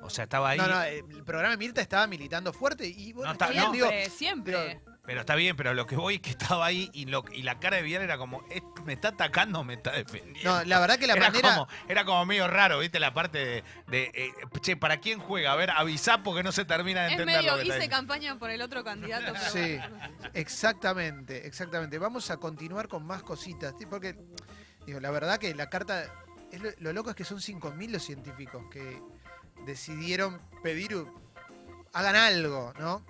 O 0.00 0.10
sea, 0.10 0.24
estaba 0.24 0.50
ahí. 0.50 0.58
No, 0.58 0.66
no, 0.68 0.82
eh, 0.82 0.98
el 1.08 1.24
programa 1.24 1.52
de 1.52 1.56
Mirta 1.56 1.80
estaba 1.80 2.06
militando 2.06 2.52
fuerte 2.52 2.86
y 2.86 3.12
bueno, 3.12 3.28
No, 3.28 3.32
está- 3.32 3.50
digo, 3.50 3.88
Siempre, 3.88 4.10
siempre. 4.10 4.80
Pero 5.06 5.20
está 5.20 5.34
bien, 5.34 5.56
pero 5.56 5.72
lo 5.74 5.86
que 5.86 5.96
voy 5.96 6.16
es 6.16 6.20
que 6.20 6.30
estaba 6.30 6.66
ahí 6.66 6.90
y, 6.92 7.06
lo, 7.06 7.24
y 7.32 7.42
la 7.42 7.58
cara 7.60 7.76
de 7.78 7.82
Vidal 7.82 8.02
era 8.02 8.18
como, 8.18 8.42
"Eh, 8.50 8.62
me 8.84 8.92
está 8.94 9.08
atacando, 9.08 9.64
me 9.64 9.74
está 9.74 9.92
defendiendo. 9.92 10.58
no, 10.58 10.64
la 10.64 10.78
verdad 10.80 10.98
que 10.98 11.06
la 11.06 11.14
era, 11.14 11.26
manera 11.30 11.54
como, 11.54 11.68
era 11.88 12.04
como 12.04 12.26
medio 12.26 12.48
raro, 12.48 12.78
¿viste? 12.80 13.00
La 13.00 13.12
parte 13.14 13.38
de, 13.38 13.64
de, 13.88 14.10
eh, 14.14 14.32
che, 14.60 14.76
¿para 14.76 14.98
quién 14.98 15.18
juega? 15.18 15.52
A 15.52 15.56
ver, 15.56 15.70
avisá 15.70 16.22
porque 16.22 16.42
no 16.42 16.52
se 16.52 16.64
termina 16.64 17.02
de 17.02 17.06
Es 17.06 17.12
entender 17.12 17.36
medio, 17.42 17.56
lo 17.56 17.62
que 17.62 17.68
hice 17.68 17.88
campaña 17.88 18.38
por 18.38 18.50
el 18.50 18.62
otro 18.62 18.84
candidato, 18.84 19.32
pero 19.32 19.50
Sí, 19.50 19.76
bueno. 19.78 19.98
exactamente, 20.34 21.46
exactamente. 21.46 21.98
Vamos 21.98 22.30
a 22.30 22.36
continuar 22.36 22.88
con 22.88 23.06
más 23.06 23.22
cositas, 23.22 23.74
¿sí? 23.78 23.86
porque 23.86 24.16
digo, 24.86 25.00
la 25.00 25.10
verdad 25.10 25.38
que 25.38 25.54
la 25.54 25.68
carta, 25.70 26.04
es 26.52 26.60
lo, 26.60 26.70
lo 26.78 26.92
loco 26.92 27.10
es 27.10 27.16
que 27.16 27.24
son 27.24 27.38
5.000 27.38 27.90
los 27.90 28.02
científicos 28.04 28.62
que 28.70 29.00
decidieron 29.66 30.40
pedir, 30.62 31.04
hagan 31.92 32.16
algo, 32.16 32.72
¿no? 32.78 33.04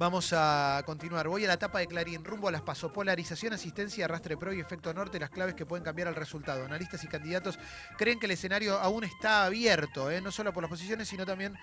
Vamos 0.00 0.32
a 0.32 0.82
continuar. 0.86 1.28
Voy 1.28 1.44
a 1.44 1.48
la 1.48 1.52
etapa 1.52 1.78
de 1.78 1.86
Clarín, 1.86 2.24
rumbo 2.24 2.48
a 2.48 2.50
las 2.50 2.62
paso. 2.62 2.90
Polarización, 2.90 3.52
asistencia, 3.52 4.06
arrastre 4.06 4.34
pro 4.38 4.50
y 4.50 4.58
efecto 4.58 4.94
norte, 4.94 5.20
las 5.20 5.28
claves 5.28 5.54
que 5.54 5.66
pueden 5.66 5.84
cambiar 5.84 6.08
el 6.08 6.14
resultado. 6.14 6.64
Analistas 6.64 7.04
y 7.04 7.06
candidatos 7.06 7.58
creen 7.98 8.18
que 8.18 8.24
el 8.24 8.32
escenario 8.32 8.78
aún 8.78 9.04
está 9.04 9.44
abierto, 9.44 10.10
¿eh? 10.10 10.22
no 10.22 10.32
solo 10.32 10.54
por 10.54 10.62
las 10.62 10.70
posiciones, 10.70 11.06
sino 11.06 11.26
también 11.26 11.54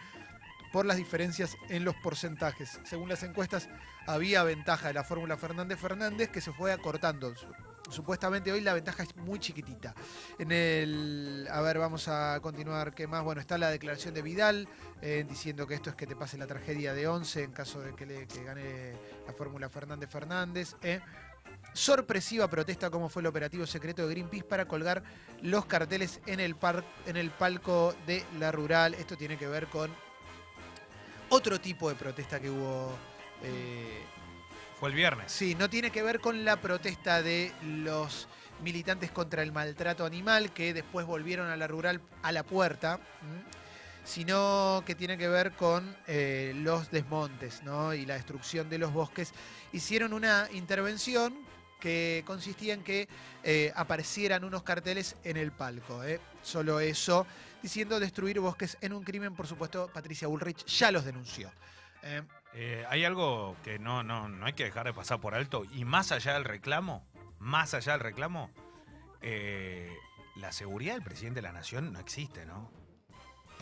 por 0.72 0.86
las 0.86 0.98
diferencias 0.98 1.58
en 1.70 1.84
los 1.84 1.96
porcentajes. 1.96 2.80
Según 2.84 3.10
las 3.10 3.24
encuestas, 3.24 3.70
había 4.06 4.44
ventaja 4.44 4.90
de 4.90 4.94
la 4.94 5.04
fórmula 5.04 5.36
Fernández 5.36 5.80
Fernández 5.80 6.30
que 6.30 6.40
se 6.40 6.54
fue 6.54 6.72
acortando. 6.72 7.34
Su- 7.90 7.98
Supuestamente 8.08 8.52
hoy 8.52 8.62
la 8.62 8.74
ventaja 8.74 9.04
es 9.04 9.16
muy 9.18 9.40
chiquitita. 9.40 9.94
En 10.40 10.52
el. 10.52 11.48
A 11.52 11.62
ver, 11.62 11.78
vamos 11.80 12.08
a 12.08 12.40
continuar. 12.42 12.94
¿Qué 12.94 13.06
más? 13.08 13.24
Bueno, 13.24 13.42
está 13.42 13.58
la 13.58 13.70
declaración 13.70 14.14
de 14.14 14.22
Vidal 14.22 14.68
eh, 15.02 15.26
diciendo 15.28 15.68
que 15.68 15.74
esto 15.76 15.90
es 15.90 15.96
que 15.96 16.08
te 16.08 16.16
pase 16.16 16.38
la 16.38 16.48
tragedia 16.48 16.94
de 16.94 17.08
11 17.08 17.44
en 17.44 17.52
caso 17.52 17.82
de 17.82 17.94
que, 17.96 18.06
le, 18.06 18.28
que 18.28 18.44
gane 18.44 18.94
la 19.26 19.34
fórmula 19.34 19.70
Fernández 19.70 20.10
Fernández. 20.10 20.76
¿eh? 20.82 21.02
Sorpresiva 21.74 22.48
protesta 22.50 22.90
como 22.90 23.10
fue 23.10 23.22
el 23.22 23.28
operativo 23.28 23.66
secreto 23.66 24.08
de 24.08 24.14
Greenpeace 24.14 24.46
para 24.46 24.68
colgar 24.68 25.04
los 25.42 25.66
carteles 25.66 26.20
en 26.26 26.40
el, 26.40 26.56
par- 26.56 26.84
en 27.06 27.18
el 27.18 27.30
palco 27.32 27.94
de 28.08 28.24
la 28.40 28.52
rural. 28.52 28.94
Esto 28.96 29.16
tiene 29.18 29.38
que 29.38 29.48
ver 29.48 29.68
con 29.68 29.94
otro 31.30 31.60
tipo 31.60 31.90
de 31.90 31.96
protesta 31.96 32.40
que 32.40 32.50
hubo. 32.50 32.96
eh, 33.44 34.02
Fue 34.80 34.90
el 34.90 34.96
viernes. 34.96 35.32
Sí, 35.32 35.56
no 35.56 35.70
tiene 35.70 35.90
que 35.90 36.04
ver 36.04 36.20
con 36.20 36.46
la 36.46 36.62
protesta 36.62 37.24
de 37.24 37.52
los 37.64 38.28
militantes 38.62 39.12
contra 39.12 39.42
el 39.42 39.52
maltrato 39.52 40.06
animal 40.06 40.52
que 40.54 40.74
después 40.74 41.06
volvieron 41.06 41.50
a 41.50 41.58
la 41.58 41.68
rural 41.68 42.00
a 42.22 42.32
la 42.32 42.44
puerta, 42.44 43.00
sino 44.04 44.84
que 44.86 44.94
tiene 44.94 45.18
que 45.18 45.28
ver 45.28 45.54
con 45.54 45.96
eh, 46.06 46.54
los 46.56 46.92
desmontes 46.92 47.64
¿no? 47.64 47.94
y 47.94 48.06
la 48.06 48.16
destrucción 48.16 48.70
de 48.70 48.78
los 48.78 48.94
bosques. 48.94 49.34
Hicieron 49.74 50.14
una 50.14 50.48
intervención 50.54 51.36
que 51.80 52.24
consistía 52.26 52.74
en 52.74 52.84
que 52.84 53.08
eh, 53.44 53.72
aparecieran 53.76 54.44
unos 54.44 54.62
carteles 54.62 55.16
en 55.24 55.38
el 55.38 55.52
palco. 55.52 56.04
¿eh? 56.04 56.20
Solo 56.44 56.80
eso, 56.80 57.26
diciendo 57.64 58.00
destruir 58.00 58.40
bosques 58.40 58.78
en 58.82 58.94
un 58.94 59.04
crimen, 59.04 59.36
por 59.36 59.48
supuesto, 59.48 59.90
Patricia 59.92 60.28
Bullrich 60.28 60.66
ya 60.66 60.92
los 60.92 61.04
denunció. 61.04 61.52
¿Eh? 62.54 62.86
Hay 62.90 63.06
algo 63.06 63.56
que 63.64 63.80
no, 63.80 64.04
no, 64.04 64.28
no 64.30 64.46
hay 64.46 64.54
que 64.54 64.64
dejar 64.64 64.86
de 64.86 64.94
pasar 64.94 65.20
por 65.20 65.36
alto. 65.36 65.64
Y 65.72 65.86
más 65.86 66.12
allá 66.12 66.34
del 66.34 66.44
reclamo, 66.44 67.08
más 67.40 67.74
allá 67.74 67.94
del 67.94 68.02
reclamo, 68.02 68.52
eh, 69.22 69.96
la 70.36 70.52
seguridad 70.52 70.94
del 70.94 71.04
presidente 71.04 71.38
de 71.38 71.48
la 71.48 71.54
nación 71.54 71.94
no 71.94 72.00
existe, 72.00 72.46
¿no? 72.46 72.72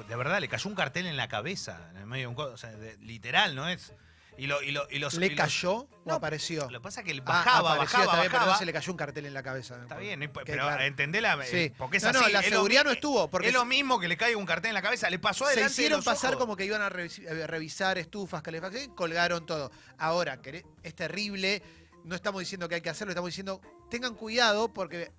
De 0.10 0.16
verdad, 0.16 0.42
le 0.42 0.50
cayó 0.50 0.70
un 0.70 0.76
cartel 0.76 1.06
en 1.06 1.16
la 1.16 1.30
cabeza, 1.30 1.90
en 1.92 1.98
el 1.98 2.06
medio 2.06 2.30
de 2.30 2.36
un 2.36 3.08
literal, 3.08 3.56
¿no 3.56 3.70
es? 3.70 3.94
Y, 4.38 4.48
lo, 4.48 4.62
y, 4.62 4.72
lo- 4.72 4.86
y 4.92 5.00
los, 5.00 5.14
y 5.14 5.20
¿Le 5.20 5.30
los- 5.30 5.38
cayó 5.38 5.74
o 5.76 5.90
No, 6.06 6.16
apareció? 6.16 6.70
Lo 6.70 6.80
que 6.80 6.84
pasa 6.84 7.00
es 7.02 7.06
que 7.06 7.12
él 7.14 7.22
Ah, 7.26 7.30
bajaba, 7.30 7.74
apareció, 7.74 8.00
bajaba, 8.00 8.04
está 8.04 8.16
bien, 8.22 8.32
pero 8.32 8.40
bajaba. 8.40 8.52
no 8.54 8.60
se 8.60 8.66
le 8.66 8.74
cayó 8.74 8.92
un 8.92 8.98
cartel 8.98 9.26
en 9.26 9.34
la 9.34 9.44
cabeza. 9.44 9.80
Está 9.82 9.98
bien, 9.98 10.20
no 10.20 10.34
pero 10.34 10.64
claro. 10.64 10.84
entendela, 10.84 11.34
eh, 11.46 11.48
Sí. 11.70 11.74
porque 11.78 11.98
es 11.98 12.04
no, 12.04 12.10
así. 12.10 12.20
no, 12.20 12.28
la 12.28 12.44
seguridad 12.44 12.84
no 12.84 12.92
estuvo. 12.92 13.30
Porque 13.30 13.48
es 13.48 13.54
lo 13.54 13.64
mismo 13.66 13.98
que 14.00 14.08
le 14.10 14.18
caiga 14.18 14.38
un 14.38 14.46
cartel 14.46 14.70
en 14.70 14.74
la 14.76 14.82
cabeza, 14.82 15.10
le 15.10 15.20
pasó 15.20 15.46
se 15.46 15.52
adelante 15.52 15.70
de 15.70 15.82
hicieron 15.84 15.98
los 16.00 16.06
pasar 16.06 16.32
ojos. 16.32 16.42
como 16.44 16.56
que 16.58 16.66
iban 16.66 16.82
a 16.82 16.90
revis- 16.90 17.26
a 17.30 17.48
revisar 17.48 17.98
estufas, 17.98 18.42
calefacción, 18.42 18.94
colgaron 18.94 19.46
todo. 19.46 19.72
Ahora, 19.98 20.38
es 20.84 20.96
terrible, 20.96 21.64
no 22.04 22.14
estamos 22.16 22.40
diciendo 22.42 22.68
que 22.68 22.76
hay 22.76 22.82
que 22.82 22.90
hacerlo, 22.90 23.12
estamos 23.12 23.30
diciendo, 23.30 23.62
tengan 23.90 24.16
cuidado 24.16 24.74
porque 24.74 25.12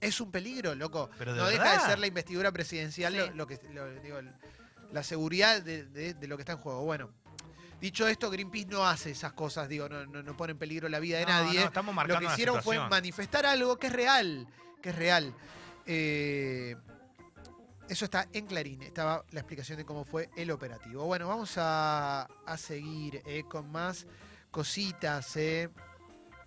es 0.00 0.18
un 0.20 0.32
peligro, 0.32 0.74
loco. 0.74 1.10
Pero 1.18 1.34
de 1.34 1.40
no 1.40 1.46
deja 1.48 1.74
de 1.74 1.80
ser 1.80 1.98
la 1.98 2.06
investidura 2.06 2.50
presidencial 2.52 3.14
lo, 3.16 3.26
Sí. 3.26 3.32
lo 3.34 3.46
que, 3.46 3.60
lo- 3.70 4.00
digo, 4.00 4.18
la 4.92 5.02
seguridad 5.02 5.62
de, 5.62 5.84
de- 5.84 6.14
de 6.14 6.26
lo 6.26 6.36
que 6.36 6.42
está 6.42 6.52
en 6.52 6.58
juego. 6.58 6.82
Bueno, 6.84 7.10
dicho 7.82 8.06
esto, 8.08 8.30
Greenpeace 8.30 8.68
no 8.70 8.86
hace 8.86 9.10
esas 9.10 9.32
cosas, 9.34 9.68
digo, 9.68 9.88
no, 9.88 10.06
no, 10.06 10.22
no 10.22 10.36
pone 10.36 10.52
en 10.52 10.58
peligro 10.58 10.88
la 10.88 11.00
vida 11.00 11.18
de 11.18 11.26
nadie. 11.26 11.68
Lo 11.74 12.18
que 12.18 12.24
una 12.24 12.32
hicieron 12.32 12.62
fue 12.62 12.78
manifestar 12.88 13.44
algo 13.44 13.76
que 13.76 13.88
es 13.88 13.92
real, 13.92 14.46
que 14.80 14.88
es 14.90 14.96
real. 14.96 15.34
Eh, 15.84 16.76
eso 17.88 18.04
está 18.06 18.26
en 18.32 18.46
Clarín, 18.46 18.80
estaba 18.82 19.24
la 19.32 19.40
explicación 19.40 19.76
de 19.76 19.84
cómo 19.84 20.04
fue 20.04 20.30
el 20.36 20.50
operativo. 20.50 21.04
Bueno, 21.04 21.28
vamos 21.28 21.54
a, 21.58 22.22
a 22.46 22.56
seguir 22.56 23.20
eh, 23.26 23.42
con 23.48 23.70
más 23.70 24.06
cositas. 24.50 25.36
Eh. 25.36 25.68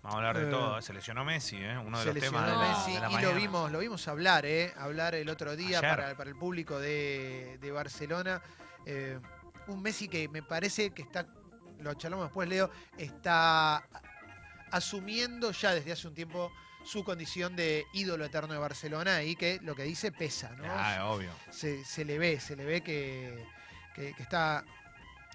Vamos 0.02 0.14
a 0.14 0.16
hablar 0.16 0.38
de 0.38 0.48
Eh, 0.48 0.50
todo. 0.50 0.80
Se 0.82 0.92
lesionó 0.94 1.24
Messi, 1.24 1.56
¿eh? 1.56 1.76
uno 1.78 1.98
de 2.00 2.06
los 2.06 2.14
temas 2.18 2.46
de 2.46 2.52
la, 2.56 2.68
Messi 2.68 2.92
de 2.94 3.00
la 3.00 3.10
y 3.10 3.14
mañana. 3.14 3.34
lo 3.34 3.38
vimos, 3.40 3.70
lo 3.72 3.78
vimos 3.80 4.08
hablar, 4.08 4.46
eh, 4.46 4.72
hablar 4.78 5.14
el 5.14 5.28
otro 5.28 5.54
día 5.54 5.80
para, 5.80 6.16
para 6.16 6.30
el 6.30 6.36
público 6.36 6.78
de, 6.80 7.58
de 7.60 7.70
Barcelona. 7.72 8.40
Eh, 8.86 9.18
un 9.68 9.82
Messi 9.82 10.08
que 10.08 10.28
me 10.28 10.42
parece 10.42 10.90
que 10.90 11.02
está, 11.02 11.26
lo 11.80 11.94
charlamos 11.94 12.26
después, 12.26 12.48
Leo, 12.48 12.70
está 12.96 13.86
asumiendo 14.70 15.50
ya 15.52 15.74
desde 15.74 15.92
hace 15.92 16.08
un 16.08 16.14
tiempo 16.14 16.52
su 16.84 17.02
condición 17.04 17.56
de 17.56 17.84
ídolo 17.94 18.24
eterno 18.24 18.52
de 18.52 18.58
Barcelona 18.60 19.22
y 19.22 19.34
que 19.34 19.58
lo 19.62 19.74
que 19.74 19.82
dice 19.82 20.12
pesa, 20.12 20.50
¿no? 20.56 20.64
Ah, 20.68 21.10
obvio. 21.10 21.30
se, 21.50 21.84
se 21.84 22.04
le 22.04 22.18
ve, 22.18 22.38
se 22.38 22.54
le 22.56 22.64
ve 22.64 22.80
que, 22.82 23.44
que- 23.94 24.14
que 24.14 24.22
está 24.22 24.64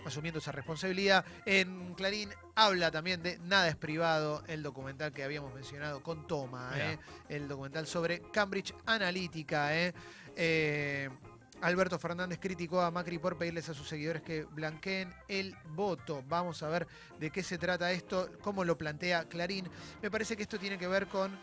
asumiendo 0.06 0.40
esa 0.40 0.52
responsabilidad. 0.52 1.26
En 1.46 1.94
Clarín 1.94 2.30
habla 2.56 2.90
también 2.90 3.22
de 3.22 3.38
Nada 3.40 3.68
es 3.68 3.76
privado, 3.76 4.44
el 4.48 4.64
documental 4.64 5.12
que 5.12 5.24
habíamos 5.24 5.54
mencionado 5.54 6.02
con 6.02 6.26
Toma. 6.26 6.72
¿eh? 6.76 6.98
el 7.30 7.48
documental 7.48 7.86
sobre 7.86 8.22
Cambridge 8.32 8.74
Analytica. 8.86 9.76
¿eh? 9.78 9.94
Eh, 10.38 11.10
Alberto 11.62 11.98
Fernández 12.00 12.40
criticó 12.42 12.82
a 12.82 12.90
Macri 12.92 13.18
por 13.20 13.38
pedirles 13.38 13.70
a 13.70 13.74
sus 13.74 13.88
seguidores 13.88 14.22
que 14.24 14.44
blanqueen 14.46 15.14
el 15.28 15.56
voto. 15.76 16.24
Vamos 16.28 16.62
a 16.64 16.70
ver 16.70 16.88
de 17.20 17.30
qué 17.30 17.44
se 17.44 17.58
trata 17.58 17.92
esto, 17.92 18.30
cómo 18.42 18.64
lo 18.64 18.78
plantea 18.78 19.26
Clarín. 19.30 19.70
Me 20.02 20.10
parece 20.10 20.36
que 20.36 20.44
esto 20.44 20.58
tiene 20.60 20.78
que 20.78 20.88
ver 20.88 21.08
con 21.08 21.38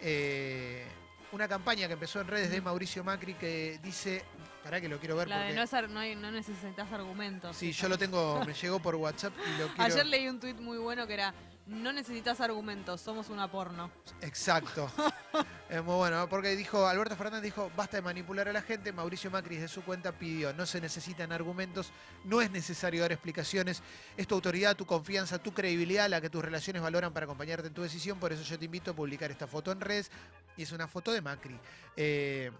eh, 0.00 0.84
una 1.32 1.46
campaña 1.48 1.86
que 1.86 1.92
empezó 1.94 2.20
en 2.20 2.28
redes 2.28 2.50
de 2.50 2.60
Mauricio 2.60 3.04
Macri 3.04 3.34
que 3.34 3.78
dice, 3.82 4.24
para 4.64 4.80
que 4.80 4.88
lo 4.88 4.98
quiero 4.98 5.16
ver 5.16 5.28
La 5.28 5.38
de 5.38 5.42
porque 5.44 5.56
no, 5.56 5.62
es 5.62 5.74
ar- 5.74 5.90
no, 5.90 6.00
hay- 6.00 6.16
no 6.16 6.30
necesitas 6.30 6.90
argumentos. 6.92 7.56
sí, 7.56 7.72
yo 7.72 7.88
lo 7.88 7.98
tengo, 7.98 8.42
me 8.46 8.54
llegó 8.54 8.80
por 8.80 8.94
WhatsApp 8.94 9.34
y 9.36 9.60
lo 9.60 9.66
quiero. 9.74 9.82
Ayer 9.84 10.06
leí 10.06 10.28
un 10.28 10.40
tuit 10.40 10.58
muy 10.58 10.78
bueno 10.78 11.06
que 11.06 11.14
era, 11.14 11.34
no 11.68 11.92
necesitas 11.92 12.40
argumentos, 12.40 13.00
somos 13.00 13.28
una 13.28 13.50
porno. 13.50 13.90
Exacto. 14.22 14.90
es 15.68 15.84
muy 15.84 15.96
bueno, 15.96 16.18
¿no? 16.18 16.28
porque 16.28 16.56
dijo, 16.56 16.86
Alberto 16.86 17.14
Fernández 17.14 17.42
dijo, 17.42 17.70
basta 17.76 17.98
de 17.98 18.02
manipular 18.02 18.48
a 18.48 18.52
la 18.52 18.62
gente, 18.62 18.90
Mauricio 18.92 19.30
Macri 19.30 19.56
desde 19.56 19.68
su 19.68 19.82
cuenta 19.82 20.12
pidió, 20.12 20.52
no 20.54 20.64
se 20.64 20.80
necesitan 20.80 21.30
argumentos, 21.30 21.92
no 22.24 22.40
es 22.40 22.50
necesario 22.50 23.02
dar 23.02 23.12
explicaciones, 23.12 23.82
es 24.16 24.26
tu 24.26 24.34
autoridad, 24.34 24.76
tu 24.76 24.86
confianza, 24.86 25.38
tu 25.38 25.52
credibilidad 25.52 26.08
la 26.08 26.20
que 26.20 26.30
tus 26.30 26.42
relaciones 26.42 26.82
valoran 26.82 27.12
para 27.12 27.24
acompañarte 27.24 27.68
en 27.68 27.74
tu 27.74 27.82
decisión, 27.82 28.18
por 28.18 28.32
eso 28.32 28.42
yo 28.42 28.58
te 28.58 28.64
invito 28.64 28.92
a 28.92 28.94
publicar 28.94 29.30
esta 29.30 29.46
foto 29.46 29.70
en 29.70 29.80
redes, 29.80 30.10
y 30.56 30.62
es 30.62 30.72
una 30.72 30.88
foto 30.88 31.12
de 31.12 31.20
Macri. 31.20 31.58
Eh, 31.96 32.50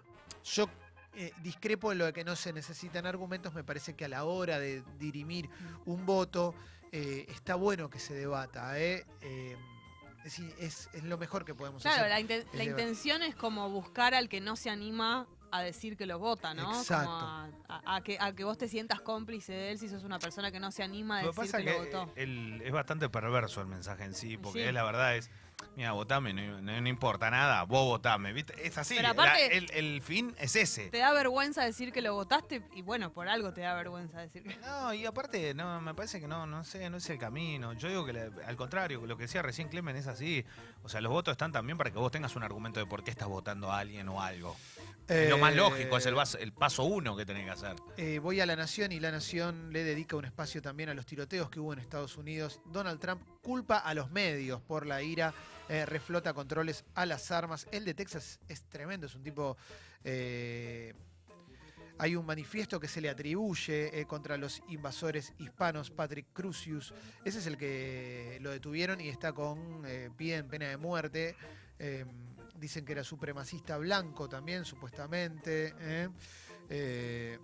yo 0.44 0.68
eh, 1.14 1.32
discrepo 1.42 1.90
en 1.92 1.98
lo 1.98 2.04
de 2.04 2.12
que 2.12 2.24
no 2.24 2.36
se 2.36 2.52
necesitan 2.52 3.06
argumentos, 3.06 3.54
me 3.54 3.64
parece 3.64 3.94
que 3.94 4.04
a 4.04 4.08
la 4.08 4.24
hora 4.24 4.58
de 4.58 4.82
dirimir 4.98 5.48
un 5.86 6.04
voto, 6.04 6.54
eh, 6.92 7.26
está 7.28 7.54
bueno 7.54 7.90
que 7.90 7.98
se 7.98 8.14
debata, 8.14 8.78
¿eh? 8.78 9.04
Eh, 9.20 9.56
es, 10.24 10.38
es- 10.58 10.88
es 10.92 11.04
lo 11.04 11.16
mejor 11.18 11.44
que 11.44 11.54
podemos 11.54 11.82
Claro, 11.82 12.04
hacer. 12.04 12.10
la, 12.10 12.20
inten- 12.20 12.46
la 12.52 12.64
intención 12.64 13.22
es 13.22 13.34
como 13.34 13.68
buscar 13.70 14.14
al 14.14 14.28
que 14.28 14.40
no 14.40 14.56
se 14.56 14.70
anima 14.70 15.26
a 15.50 15.62
decir 15.62 15.96
que 15.96 16.04
lo 16.04 16.18
vota, 16.18 16.52
¿no? 16.52 16.64
Como 16.66 16.78
Exacto. 16.80 17.10
a, 17.10 17.48
a- 17.68 17.96
a 17.96 18.00
que, 18.02 18.18
a 18.20 18.34
que 18.34 18.44
vos 18.44 18.58
te 18.58 18.68
sientas 18.68 19.00
cómplice 19.00 19.52
de 19.52 19.70
él 19.72 19.78
si 19.78 19.88
sos 19.88 20.04
una 20.04 20.18
persona 20.18 20.50
que 20.52 20.60
no 20.60 20.70
se 20.70 20.82
anima 20.82 21.20
a 21.20 21.22
Lo 21.22 21.32
que 21.32 21.40
decir 21.40 21.52
pasa 21.52 21.64
que, 21.64 21.70
es 21.70 21.78
lo 21.78 21.84
que 21.84 21.96
votó. 21.96 22.12
el- 22.16 22.60
es 22.62 22.72
bastante 22.72 23.08
perverso 23.08 23.60
el 23.62 23.66
mensaje 23.68 24.04
en 24.04 24.14
sí, 24.14 24.36
porque 24.36 24.60
Sí. 24.60 24.66
es 24.68 24.74
la 24.74 24.84
verdad 24.84 25.16
es, 25.16 25.30
mira, 25.76 25.92
votame, 25.92 26.32
no, 26.32 26.60
no- 26.60 26.80
no 26.80 26.88
importa 26.88 27.30
nada, 27.30 27.62
vos 27.64 27.84
votame, 27.84 28.32
¿viste? 28.32 28.54
Es 28.66 28.76
así, 28.78 28.94
Pero 28.96 29.08
la- 29.08 29.10
aparte- 29.22 29.56
el, 29.56 29.70
el 29.72 30.02
fin 30.02 30.34
es 30.38 30.56
ese. 30.56 30.88
Te 30.90 30.98
da 30.98 31.12
vergüenza 31.12 31.64
decir 31.64 31.92
que 31.92 32.00
lo 32.02 32.14
votaste 32.14 32.62
y 32.74 32.82
bueno, 32.82 33.12
por 33.12 33.28
algo 33.28 33.52
te 33.52 33.60
da 33.62 33.74
vergüenza 33.74 34.20
decir 34.20 34.42
que... 34.42 34.56
No, 34.58 34.92
y 34.94 35.06
aparte, 35.06 35.54
no, 35.54 35.80
me 35.80 35.94
parece 35.94 36.20
que 36.20 36.28
no, 36.28 36.46
no 36.46 36.64
sé, 36.64 36.88
no 36.90 36.96
es 36.98 37.08
el 37.10 37.18
camino. 37.18 37.72
Yo 37.74 37.88
digo 37.88 38.04
que 38.04 38.12
la- 38.12 38.30
al 38.46 38.56
contrario, 38.56 39.04
lo 39.06 39.16
que 39.16 39.24
decía 39.24 39.42
recién 39.42 39.68
Clemen 39.68 39.96
es 39.96 40.06
así. 40.06 40.44
O 40.82 40.88
sea, 40.88 41.00
los 41.00 41.12
votos 41.12 41.32
están 41.32 41.52
también 41.52 41.78
para 41.78 41.90
que 41.90 41.98
vos 41.98 42.10
tengas 42.10 42.34
un 42.36 42.42
argumento 42.42 42.80
de 42.80 42.86
por 42.86 43.04
qué 43.04 43.10
estás 43.10 43.28
votando 43.28 43.70
a 43.70 43.78
alguien 43.78 44.08
o 44.08 44.22
algo. 44.22 44.56
Es 45.08 45.30
lo 45.30 45.38
más 45.38 45.52
Eh, 45.54 45.56
lógico, 45.56 45.96
es 45.96 46.04
el, 46.06 46.14
vas- 46.14 46.36
el 46.38 46.52
paso 46.52 46.84
uno 46.84 47.16
que 47.16 47.24
tenés 47.24 47.44
que 47.46 47.50
hacer. 47.50 47.76
Eh, 47.96 48.18
voy 48.18 48.40
a 48.40 48.46
La 48.46 48.56
Nación 48.56 48.92
y 48.92 49.00
La 49.00 49.10
Nación 49.10 49.72
le 49.72 49.82
dedica 49.82 50.16
un 50.16 50.26
espacio 50.26 50.60
también 50.60 50.90
a 50.90 50.94
los 50.94 51.06
tiroteos 51.06 51.48
que 51.48 51.60
hubo 51.60 51.72
en 51.72 51.78
Estados 51.78 52.16
Unidos. 52.18 52.60
Donald 52.66 53.00
Trump 53.00 53.22
culpa 53.42 53.78
a 53.78 53.94
los 53.94 54.10
medios 54.10 54.60
por 54.60 54.84
la 54.86 55.00
ira, 55.02 55.32
eh, 55.68 55.86
reflota 55.86 56.32
controles 56.34 56.84
a 56.94 57.06
las 57.06 57.30
armas. 57.30 57.66
El 57.70 57.84
de 57.84 57.94
Texas 57.94 58.40
es 58.48 58.62
tremendo, 58.64 59.06
es 59.06 59.14
un 59.14 59.22
tipo... 59.22 59.56
eh, 60.04 60.94
hay 62.00 62.14
un 62.14 62.24
manifiesto 62.24 62.78
que 62.78 62.86
se 62.86 63.00
le 63.00 63.10
atribuye 63.10 64.00
eh, 64.00 64.06
contra 64.06 64.36
los 64.36 64.62
invasores 64.68 65.32
hispanos, 65.38 65.90
Patrick 65.90 66.26
Crucius. 66.32 66.94
Ese 67.24 67.40
es 67.40 67.46
el 67.46 67.56
que 67.56 68.38
lo 68.40 68.50
detuvieron 68.50 69.00
y 69.00 69.08
está 69.08 69.32
con 69.32 69.82
eh, 69.84 70.08
pie 70.16 70.36
en 70.36 70.46
pena 70.48 70.68
de 70.68 70.76
muerte. 70.76 71.34
Eh, 71.78 72.04
dicen 72.54 72.84
que 72.84 72.92
era 72.92 73.02
supremacista 73.02 73.76
blanco 73.78 74.28
también, 74.28 74.64
supuestamente. 74.64 75.74
en 76.68 77.40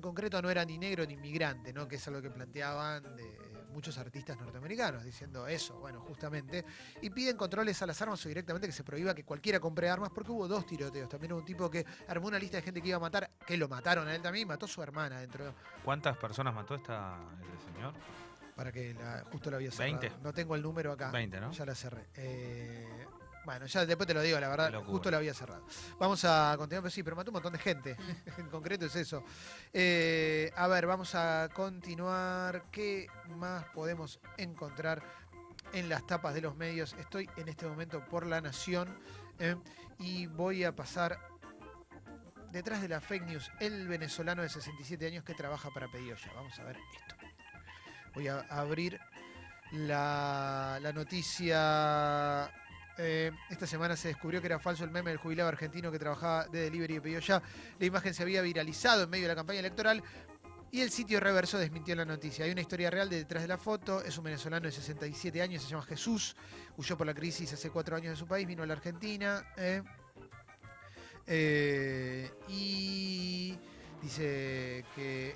concreto 0.00 0.40
no 0.40 0.48
era 0.48 0.64
ni 0.64 0.78
negro 0.78 1.04
ni 1.04 1.14
inmigrante, 1.14 1.72
¿no? 1.72 1.88
que 1.88 1.96
es 1.96 2.06
algo 2.06 2.22
que 2.22 2.30
planteaban 2.30 3.02
de 3.16 3.49
muchos 3.80 3.96
artistas 3.96 4.38
norteamericanos, 4.38 5.02
diciendo 5.02 5.46
eso, 5.46 5.78
bueno, 5.80 6.00
justamente. 6.00 6.66
Y 7.00 7.08
piden 7.08 7.34
controles 7.38 7.80
a 7.80 7.86
las 7.86 8.00
armas 8.02 8.22
o 8.26 8.28
directamente 8.28 8.66
que 8.68 8.72
se 8.72 8.84
prohíba 8.84 9.14
que 9.14 9.24
cualquiera 9.24 9.58
compre 9.58 9.88
armas, 9.88 10.10
porque 10.14 10.30
hubo 10.30 10.46
dos 10.46 10.66
tiroteos. 10.66 11.08
También 11.08 11.32
hubo 11.32 11.38
un 11.40 11.46
tipo 11.46 11.70
que 11.70 11.86
armó 12.08 12.26
una 12.28 12.38
lista 12.38 12.58
de 12.58 12.62
gente 12.62 12.82
que 12.82 12.88
iba 12.88 12.98
a 12.98 13.00
matar, 13.00 13.30
que 13.46 13.56
lo 13.56 13.68
mataron 13.68 14.06
a 14.06 14.14
él 14.14 14.20
también, 14.20 14.42
y 14.42 14.46
mató 14.48 14.66
a 14.66 14.68
su 14.68 14.82
hermana 14.82 15.18
dentro, 15.20 15.54
¿Cuántas 15.82 16.14
personas 16.18 16.54
mató 16.54 16.74
esta, 16.74 17.16
ese 17.56 17.72
señor? 17.72 17.94
para 18.54 18.70
que 18.70 18.92
la- 18.92 19.24
justo 19.32 19.50
lo 19.50 19.56
había 19.56 19.70
cerrado. 19.70 19.98
20. 19.98 20.22
No 20.22 20.34
tengo 20.34 20.54
el 20.54 20.60
número 20.60 20.92
acá. 20.92 21.10
20, 21.10 21.40
¿no? 21.40 21.50
Ya 21.52 21.64
la 21.64 21.74
cerré. 21.74 22.04
Eh, 22.16 23.06
bueno, 23.44 23.66
ya 23.66 23.86
después 23.86 24.06
te 24.06 24.14
lo 24.14 24.20
digo, 24.20 24.38
la 24.38 24.48
verdad, 24.48 24.82
justo 24.84 25.10
la 25.10 25.16
había 25.16 25.32
cerrado. 25.32 25.64
Vamos 25.98 26.24
a 26.24 26.54
continuar, 26.58 26.82
pero 26.82 26.90
sí, 26.90 27.02
pero 27.02 27.16
mató 27.16 27.30
un 27.30 27.34
montón 27.34 27.52
de 27.52 27.58
gente. 27.58 27.96
en 28.38 28.48
concreto 28.48 28.86
es 28.86 28.96
eso. 28.96 29.24
Eh, 29.72 30.52
a 30.56 30.68
ver, 30.68 30.86
vamos 30.86 31.14
a 31.14 31.48
continuar. 31.52 32.64
¿Qué 32.70 33.06
más 33.28 33.64
podemos 33.66 34.20
encontrar 34.36 35.02
en 35.72 35.88
las 35.88 36.06
tapas 36.06 36.34
de 36.34 36.42
los 36.42 36.54
medios? 36.56 36.94
Estoy 36.98 37.28
en 37.36 37.48
este 37.48 37.66
momento 37.66 38.04
por 38.04 38.26
La 38.26 38.40
Nación 38.40 38.98
eh, 39.38 39.56
y 39.98 40.26
voy 40.26 40.64
a 40.64 40.76
pasar 40.76 41.18
detrás 42.52 42.82
de 42.82 42.88
la 42.88 43.00
fake 43.00 43.24
news. 43.24 43.50
El 43.58 43.88
venezolano 43.88 44.42
de 44.42 44.50
67 44.50 45.06
años 45.06 45.24
que 45.24 45.34
trabaja 45.34 45.70
para 45.70 45.88
Pedioya. 45.88 46.30
Vamos 46.34 46.58
a 46.58 46.64
ver 46.64 46.76
esto. 46.76 47.14
Voy 48.14 48.28
a 48.28 48.40
abrir 48.50 49.00
la, 49.72 50.78
la 50.82 50.92
noticia. 50.92 52.52
Eh, 53.02 53.32
esta 53.48 53.66
semana 53.66 53.96
se 53.96 54.08
descubrió 54.08 54.42
que 54.42 54.46
era 54.46 54.58
falso 54.58 54.84
el 54.84 54.90
meme 54.90 55.08
del 55.10 55.18
jubilado 55.18 55.48
argentino 55.48 55.90
que 55.90 55.98
trabajaba 55.98 56.46
de 56.48 56.60
delivery 56.60 56.96
y 56.96 57.00
pidió 57.00 57.18
ya. 57.20 57.42
La 57.78 57.86
imagen 57.86 58.12
se 58.12 58.22
había 58.22 58.42
viralizado 58.42 59.04
en 59.04 59.10
medio 59.10 59.24
de 59.24 59.28
la 59.28 59.36
campaña 59.36 59.60
electoral 59.60 60.02
Y 60.70 60.82
el 60.82 60.90
sitio 60.90 61.18
Reverso 61.18 61.56
desmintió 61.58 61.96
la 61.96 62.04
noticia. 62.04 62.44
Hay 62.44 62.52
una 62.52 62.60
historia 62.60 62.90
real 62.90 63.08
de 63.08 63.16
detrás 63.16 63.42
de 63.42 63.48
la 63.48 63.56
foto. 63.56 64.02
Es 64.04 64.18
un 64.18 64.24
venezolano 64.24 64.66
de 64.66 64.72
67 64.72 65.40
años, 65.40 65.62
se 65.62 65.68
llama 65.70 65.82
Jesús. 65.82 66.36
Huyó 66.76 66.96
por 66.96 67.06
la 67.06 67.14
crisis 67.14 67.52
hace 67.52 67.70
cuatro 67.70 67.96
años 67.96 68.10
de 68.10 68.16
su 68.16 68.26
país, 68.26 68.46
vino 68.46 68.62
a 68.62 68.66
la 68.66 68.74
Argentina. 68.74 69.44
eh. 69.56 69.82
Eh, 71.26 72.30
y 72.48 73.56
dice 74.02 74.84
que 74.94 75.34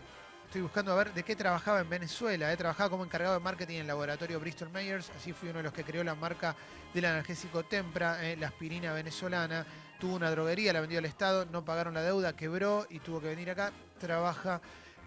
estoy 0.54 0.62
buscando 0.62 0.92
a 0.92 0.94
ver 0.94 1.12
de 1.12 1.24
qué 1.24 1.34
trabajaba 1.34 1.80
en 1.80 1.90
Venezuela. 1.90 2.52
He 2.52 2.56
trabajado 2.56 2.90
como 2.90 3.04
encargado 3.04 3.34
de 3.34 3.40
marketing 3.40 3.74
en 3.74 3.80
el 3.80 3.86
laboratorio 3.88 4.38
Bristol 4.38 4.70
Myers. 4.70 5.10
Así 5.18 5.32
fui 5.32 5.48
uno 5.48 5.58
de 5.58 5.64
los 5.64 5.72
que 5.72 5.82
creó 5.82 6.04
la 6.04 6.14
marca 6.14 6.54
del 6.94 7.06
analgésico 7.06 7.64
Tempra, 7.64 8.24
eh, 8.24 8.36
la 8.36 8.46
aspirina 8.46 8.92
venezolana. 8.92 9.66
Tuvo 9.98 10.14
una 10.14 10.30
droguería, 10.30 10.72
la 10.72 10.80
vendió 10.80 11.00
al 11.00 11.06
Estado, 11.06 11.44
no 11.46 11.64
pagaron 11.64 11.92
la 11.92 12.02
deuda, 12.02 12.36
quebró 12.36 12.86
y 12.88 13.00
tuvo 13.00 13.20
que 13.20 13.26
venir 13.26 13.50
acá. 13.50 13.72
Trabaja 13.98 14.60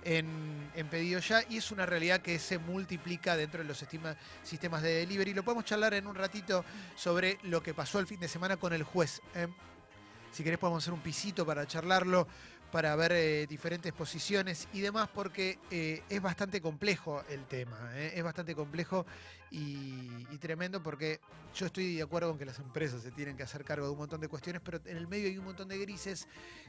en, 0.03 0.69
en 0.75 0.89
pedido 0.89 1.21
ya 1.21 1.41
y 1.47 1.55
es 1.55 1.71
una 1.71 1.86
realidad 1.86 2.19
que 2.19 2.39
se 2.39 2.57
multiplica 2.57 3.38
dentro 3.38 3.62
de 3.62 3.69
los 3.69 3.77
sistemas 3.77 4.81
de 4.81 4.95
delivery. 4.95 5.33
Lo 5.33 5.43
podemos 5.43 5.63
charlar 5.63 5.93
en 5.93 6.07
un 6.07 6.15
ratito 6.15 6.65
sobre 6.97 7.38
lo 7.43 7.63
que 7.63 7.73
pasó 7.73 7.99
el 7.99 8.05
fin 8.05 8.19
de 8.19 8.27
semana 8.27 8.57
con 8.57 8.73
el 8.73 8.83
juez. 8.83 9.21
¿eh? 9.33 9.47
Si 10.31 10.43
querés 10.43 10.60
podemos 10.60 10.83
hacer 10.83 10.93
un 10.93 10.99
pisito 10.99 11.45
para 11.45 11.65
charlarlo, 11.65 12.27
para 12.71 12.95
ver 12.95 13.13
eh, 13.13 13.47
diferentes 13.47 13.93
posiciones 13.93 14.67
y 14.73 14.82
demás, 14.82 15.10
porque 15.13 15.60
eh, 15.71 16.03
es 16.10 16.21
bastante 16.21 16.62
complejo 16.62 17.23
el 17.30 17.45
tema. 17.45 17.91
¿eh? 17.95 18.13
Es 18.15 18.23
bastante 18.23 18.56
complejo 18.56 19.06
y, 19.49 20.25
tremendo 20.38 20.84
porque 20.84 21.19
yo 21.56 21.65
estoy 21.65 21.95
de 21.95 22.03
acuerdo 22.03 22.30
con 22.30 22.38
que 22.38 22.45
las 22.45 22.60
empresas 22.60 23.01
se 23.01 23.12
tienen 23.12 23.36
que 23.36 23.41
hacer 23.41 23.63
cargo 23.63 23.88
de 23.88 23.91
un 23.91 23.97
montón 23.97 24.21
de 24.21 24.27
cuestiones, 24.27 24.62
pero 24.63 24.80
en 24.86 24.97
el 24.97 25.08
medio 25.08 25.27
hay 25.27 25.38
un 25.38 25.45
montón 25.45 25.67
de 25.67 25.80
grises 25.80 26.27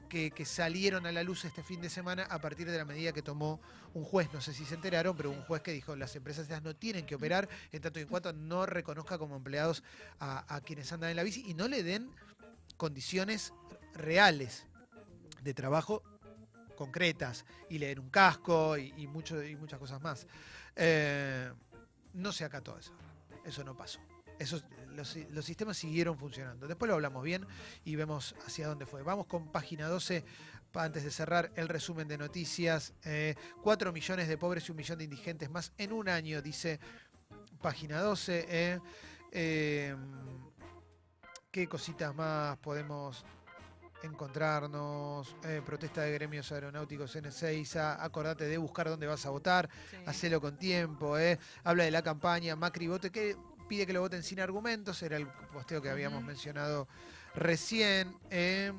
que, 0.09 0.31
que 0.31 0.47
salieron 0.47 1.05
a 1.05 1.13
la 1.13 1.23
luz 1.23 1.45
este 1.45 1.63
fin 1.63 1.83
de 1.83 1.91
semana 1.91 2.23
a 2.25 2.41
partir 2.41 2.71
de 2.71 2.79
la 2.79 2.87
medida 2.87 3.13
que 3.13 3.21
tomó 3.21 3.61
un 3.93 4.05
juez. 4.05 4.33
No 4.33 4.41
sé 4.41 4.55
si 4.55 4.65
se 4.65 4.75
enteraron, 4.75 5.17
pero 5.17 5.31
un 5.31 5.43
juez 5.43 5.61
que 5.61 5.73
dijo 5.73 5.95
las 5.97 6.17
empresas 6.17 6.49
no 6.63 6.75
tienen 6.75 7.05
que 7.05 7.17
operar 7.17 7.47
en 7.73 7.83
tanto 7.83 7.99
y 7.99 8.03
en 8.03 8.09
cuanto 8.09 8.33
no 8.33 8.65
reconozca 8.65 9.19
como 9.19 9.37
empleados 9.37 9.83
a, 10.19 10.55
a 10.55 10.61
quienes 10.63 10.91
andan 10.91 11.11
en 11.11 11.17
la 11.17 11.25
bici 11.25 11.45
y 11.47 11.53
no 11.53 11.69
le 11.69 11.83
den 11.83 12.11
condiciones 12.79 13.53
reales 13.93 14.68
de 15.49 15.55
trabajo 15.55 16.03
concretas 16.77 17.45
y 17.71 17.79
leer 17.79 17.99
un 17.99 18.11
casco 18.11 18.77
y, 18.77 19.07
mucho, 19.07 19.43
y 19.43 19.57
muchas 19.57 19.79
cosas 19.79 20.01
más. 20.03 20.27
Eh, 20.77 21.51
no 22.13 22.31
se 22.33 22.45
acató 22.45 22.79
eso. 22.79 22.93
Eso 23.45 23.65
no 23.65 23.75
pasó. 23.77 23.99
Eso, 24.39 24.61
los, 24.91 25.17
los 25.31 25.45
sistemas 25.45 25.77
siguieron 25.79 26.17
funcionando. 26.19 26.69
Después 26.69 26.89
lo 26.89 26.95
hablamos 26.95 27.25
bien 27.25 27.47
y 27.85 27.97
vemos 27.97 28.35
hacia 28.47 28.69
dónde 28.69 28.85
fue. 28.87 29.03
Vamos 29.03 29.27
con 29.27 29.51
página 29.51 29.89
12 29.89 30.23
pa- 30.71 30.85
antes 30.85 31.03
de 31.03 31.11
cerrar 31.11 31.51
el 31.57 31.67
resumen 31.69 32.07
de 32.07 32.19
noticias. 32.19 32.93
Eh, 33.05 33.35
4 33.63 33.91
millones 33.93 34.29
de 34.29 34.37
pobres 34.39 34.69
y 34.69 34.73
un 34.73 34.77
millón 34.77 34.99
de 34.99 35.05
indigentes 35.05 35.51
más 35.51 35.73
en 35.79 35.93
un 35.93 36.09
año, 36.09 36.43
dice 36.43 36.79
página 37.63 38.01
12. 38.03 38.47
eh. 38.49 38.81
Eh, 39.33 39.97
¿Qué 41.51 41.67
cositas 41.67 42.15
más 42.15 42.57
podemos 42.59 43.25
encontrarnos? 44.03 45.37
Eh, 45.45 45.63
protesta 45.65 46.03
de 46.03 46.13
gremios 46.13 46.51
aeronáuticos 46.53 47.15
en 47.17 47.27
Ezeiza. 47.27 48.03
Acordate 48.03 48.47
de 48.47 48.59
buscar 48.59 48.89
dónde 48.89 49.07
vas 49.07 49.25
a 49.27 49.31
votar. 49.31 49.69
Sí. 49.91 49.97
Hacelo 50.07 50.41
con 50.41 50.57
tiempo. 50.57 51.19
eh. 51.19 51.39
Habla 51.65 51.85
de 51.85 51.91
la 51.91 52.03
campaña 52.03 52.57
Macri 52.57 52.87
vote 52.87 53.11
que 53.11 53.37
pide 53.69 53.87
que 53.87 53.93
lo 53.93 54.01
voten 54.01 54.23
sin 54.23 54.41
argumentos. 54.41 55.03
Era 55.03 55.17
el 55.17 55.27
posteo 55.27 55.83
que 55.83 55.91
habíamos 55.91 56.23
mencionado 56.23 56.89
recién. 57.35 58.17
eh. 58.31 58.73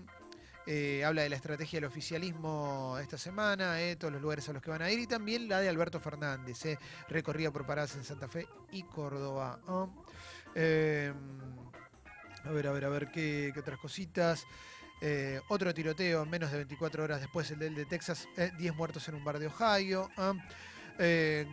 Habla 1.03 1.23
de 1.23 1.29
la 1.29 1.35
estrategia 1.35 1.77
del 1.77 1.85
oficialismo 1.85 2.95
esta 3.01 3.17
semana, 3.17 3.77
todos 3.97 4.13
los 4.13 4.21
lugares 4.21 4.47
a 4.49 4.53
los 4.53 4.61
que 4.61 4.69
van 4.69 4.83
a 4.83 4.91
ir, 4.91 4.99
y 4.99 5.07
también 5.07 5.49
la 5.49 5.61
de 5.61 5.67
Alberto 5.67 5.99
Fernández, 5.99 6.61
recorrida 7.07 7.49
por 7.49 7.65
paradas 7.65 7.95
en 7.95 8.03
Santa 8.03 8.27
Fe 8.27 8.47
y 8.71 8.83
Córdoba. 8.83 9.59
a 9.65 9.87
ver, 10.55 11.15
a 12.67 12.71
ver, 12.71 12.85
a 12.85 12.89
ver 12.89 13.09
qué, 13.11 13.49
qué 13.51 13.59
otras 13.59 13.79
cositas. 13.79 14.45
Eh, 15.01 15.39
otro 15.47 15.73
tiroteo 15.73 16.25
menos 16.25 16.51
de 16.51 16.57
24 16.57 17.03
horas 17.03 17.21
después, 17.21 17.49
el 17.51 17.59
del 17.59 17.75
de 17.75 17.85
Texas, 17.85 18.27
eh, 18.37 18.51
10 18.57 18.75
muertos 18.75 19.07
en 19.07 19.15
un 19.15 19.23
bar 19.23 19.39
de 19.39 19.47
Ohio. 19.47 20.09
¿ah? 20.17 20.33
Eh, 20.97 21.45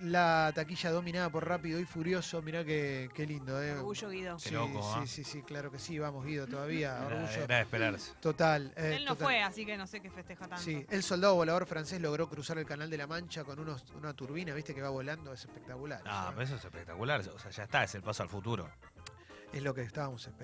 la 0.00 0.50
taquilla 0.52 0.90
dominada 0.90 1.30
por 1.30 1.46
Rápido 1.46 1.78
y 1.78 1.84
Furioso, 1.84 2.42
mirá 2.42 2.64
qué, 2.64 3.08
qué 3.14 3.24
lindo. 3.24 3.62
Eh. 3.62 3.72
Orgullo 3.76 4.08
Guido. 4.10 4.36
Sí, 4.38 4.50
loco, 4.50 4.82
sí, 4.82 4.98
¿ah? 5.00 5.06
sí, 5.06 5.22
sí, 5.24 5.42
claro 5.42 5.70
que 5.70 5.78
sí, 5.78 5.96
vamos 5.98 6.24
Guido 6.26 6.48
todavía, 6.48 6.96
Era, 6.96 7.06
orgullo 7.06 7.42
era 7.44 7.56
de 7.56 7.62
esperarse. 7.62 8.12
total. 8.20 8.72
eh, 8.76 8.94
Él 8.96 9.04
no 9.04 9.12
total. 9.12 9.26
fue, 9.26 9.42
así 9.42 9.64
que 9.64 9.76
no 9.76 9.86
sé 9.86 10.00
qué 10.00 10.10
festeja 10.10 10.48
tanto. 10.48 10.62
Sí, 10.64 10.84
el 10.90 11.04
soldado 11.04 11.36
volador 11.36 11.66
francés 11.66 12.00
logró 12.00 12.28
cruzar 12.28 12.58
el 12.58 12.66
canal 12.66 12.90
de 12.90 12.96
la 12.98 13.06
Mancha 13.06 13.44
con 13.44 13.60
unos, 13.60 13.84
una 13.94 14.12
turbina, 14.12 14.52
viste 14.54 14.74
que 14.74 14.82
va 14.82 14.88
volando, 14.90 15.32
es 15.32 15.40
espectacular. 15.44 16.00
Ah, 16.04 16.20
o 16.20 16.22
sea, 16.24 16.30
pero 16.32 16.42
eso 16.42 16.56
es 16.56 16.64
espectacular. 16.64 17.20
O 17.28 17.38
sea, 17.38 17.50
ya 17.52 17.62
está, 17.62 17.84
es 17.84 17.94
el 17.94 18.02
paso 18.02 18.24
al 18.24 18.28
futuro. 18.28 18.68
es 19.52 19.62
lo 19.62 19.72
que 19.72 19.82
estábamos 19.82 20.26
esperando. 20.26 20.40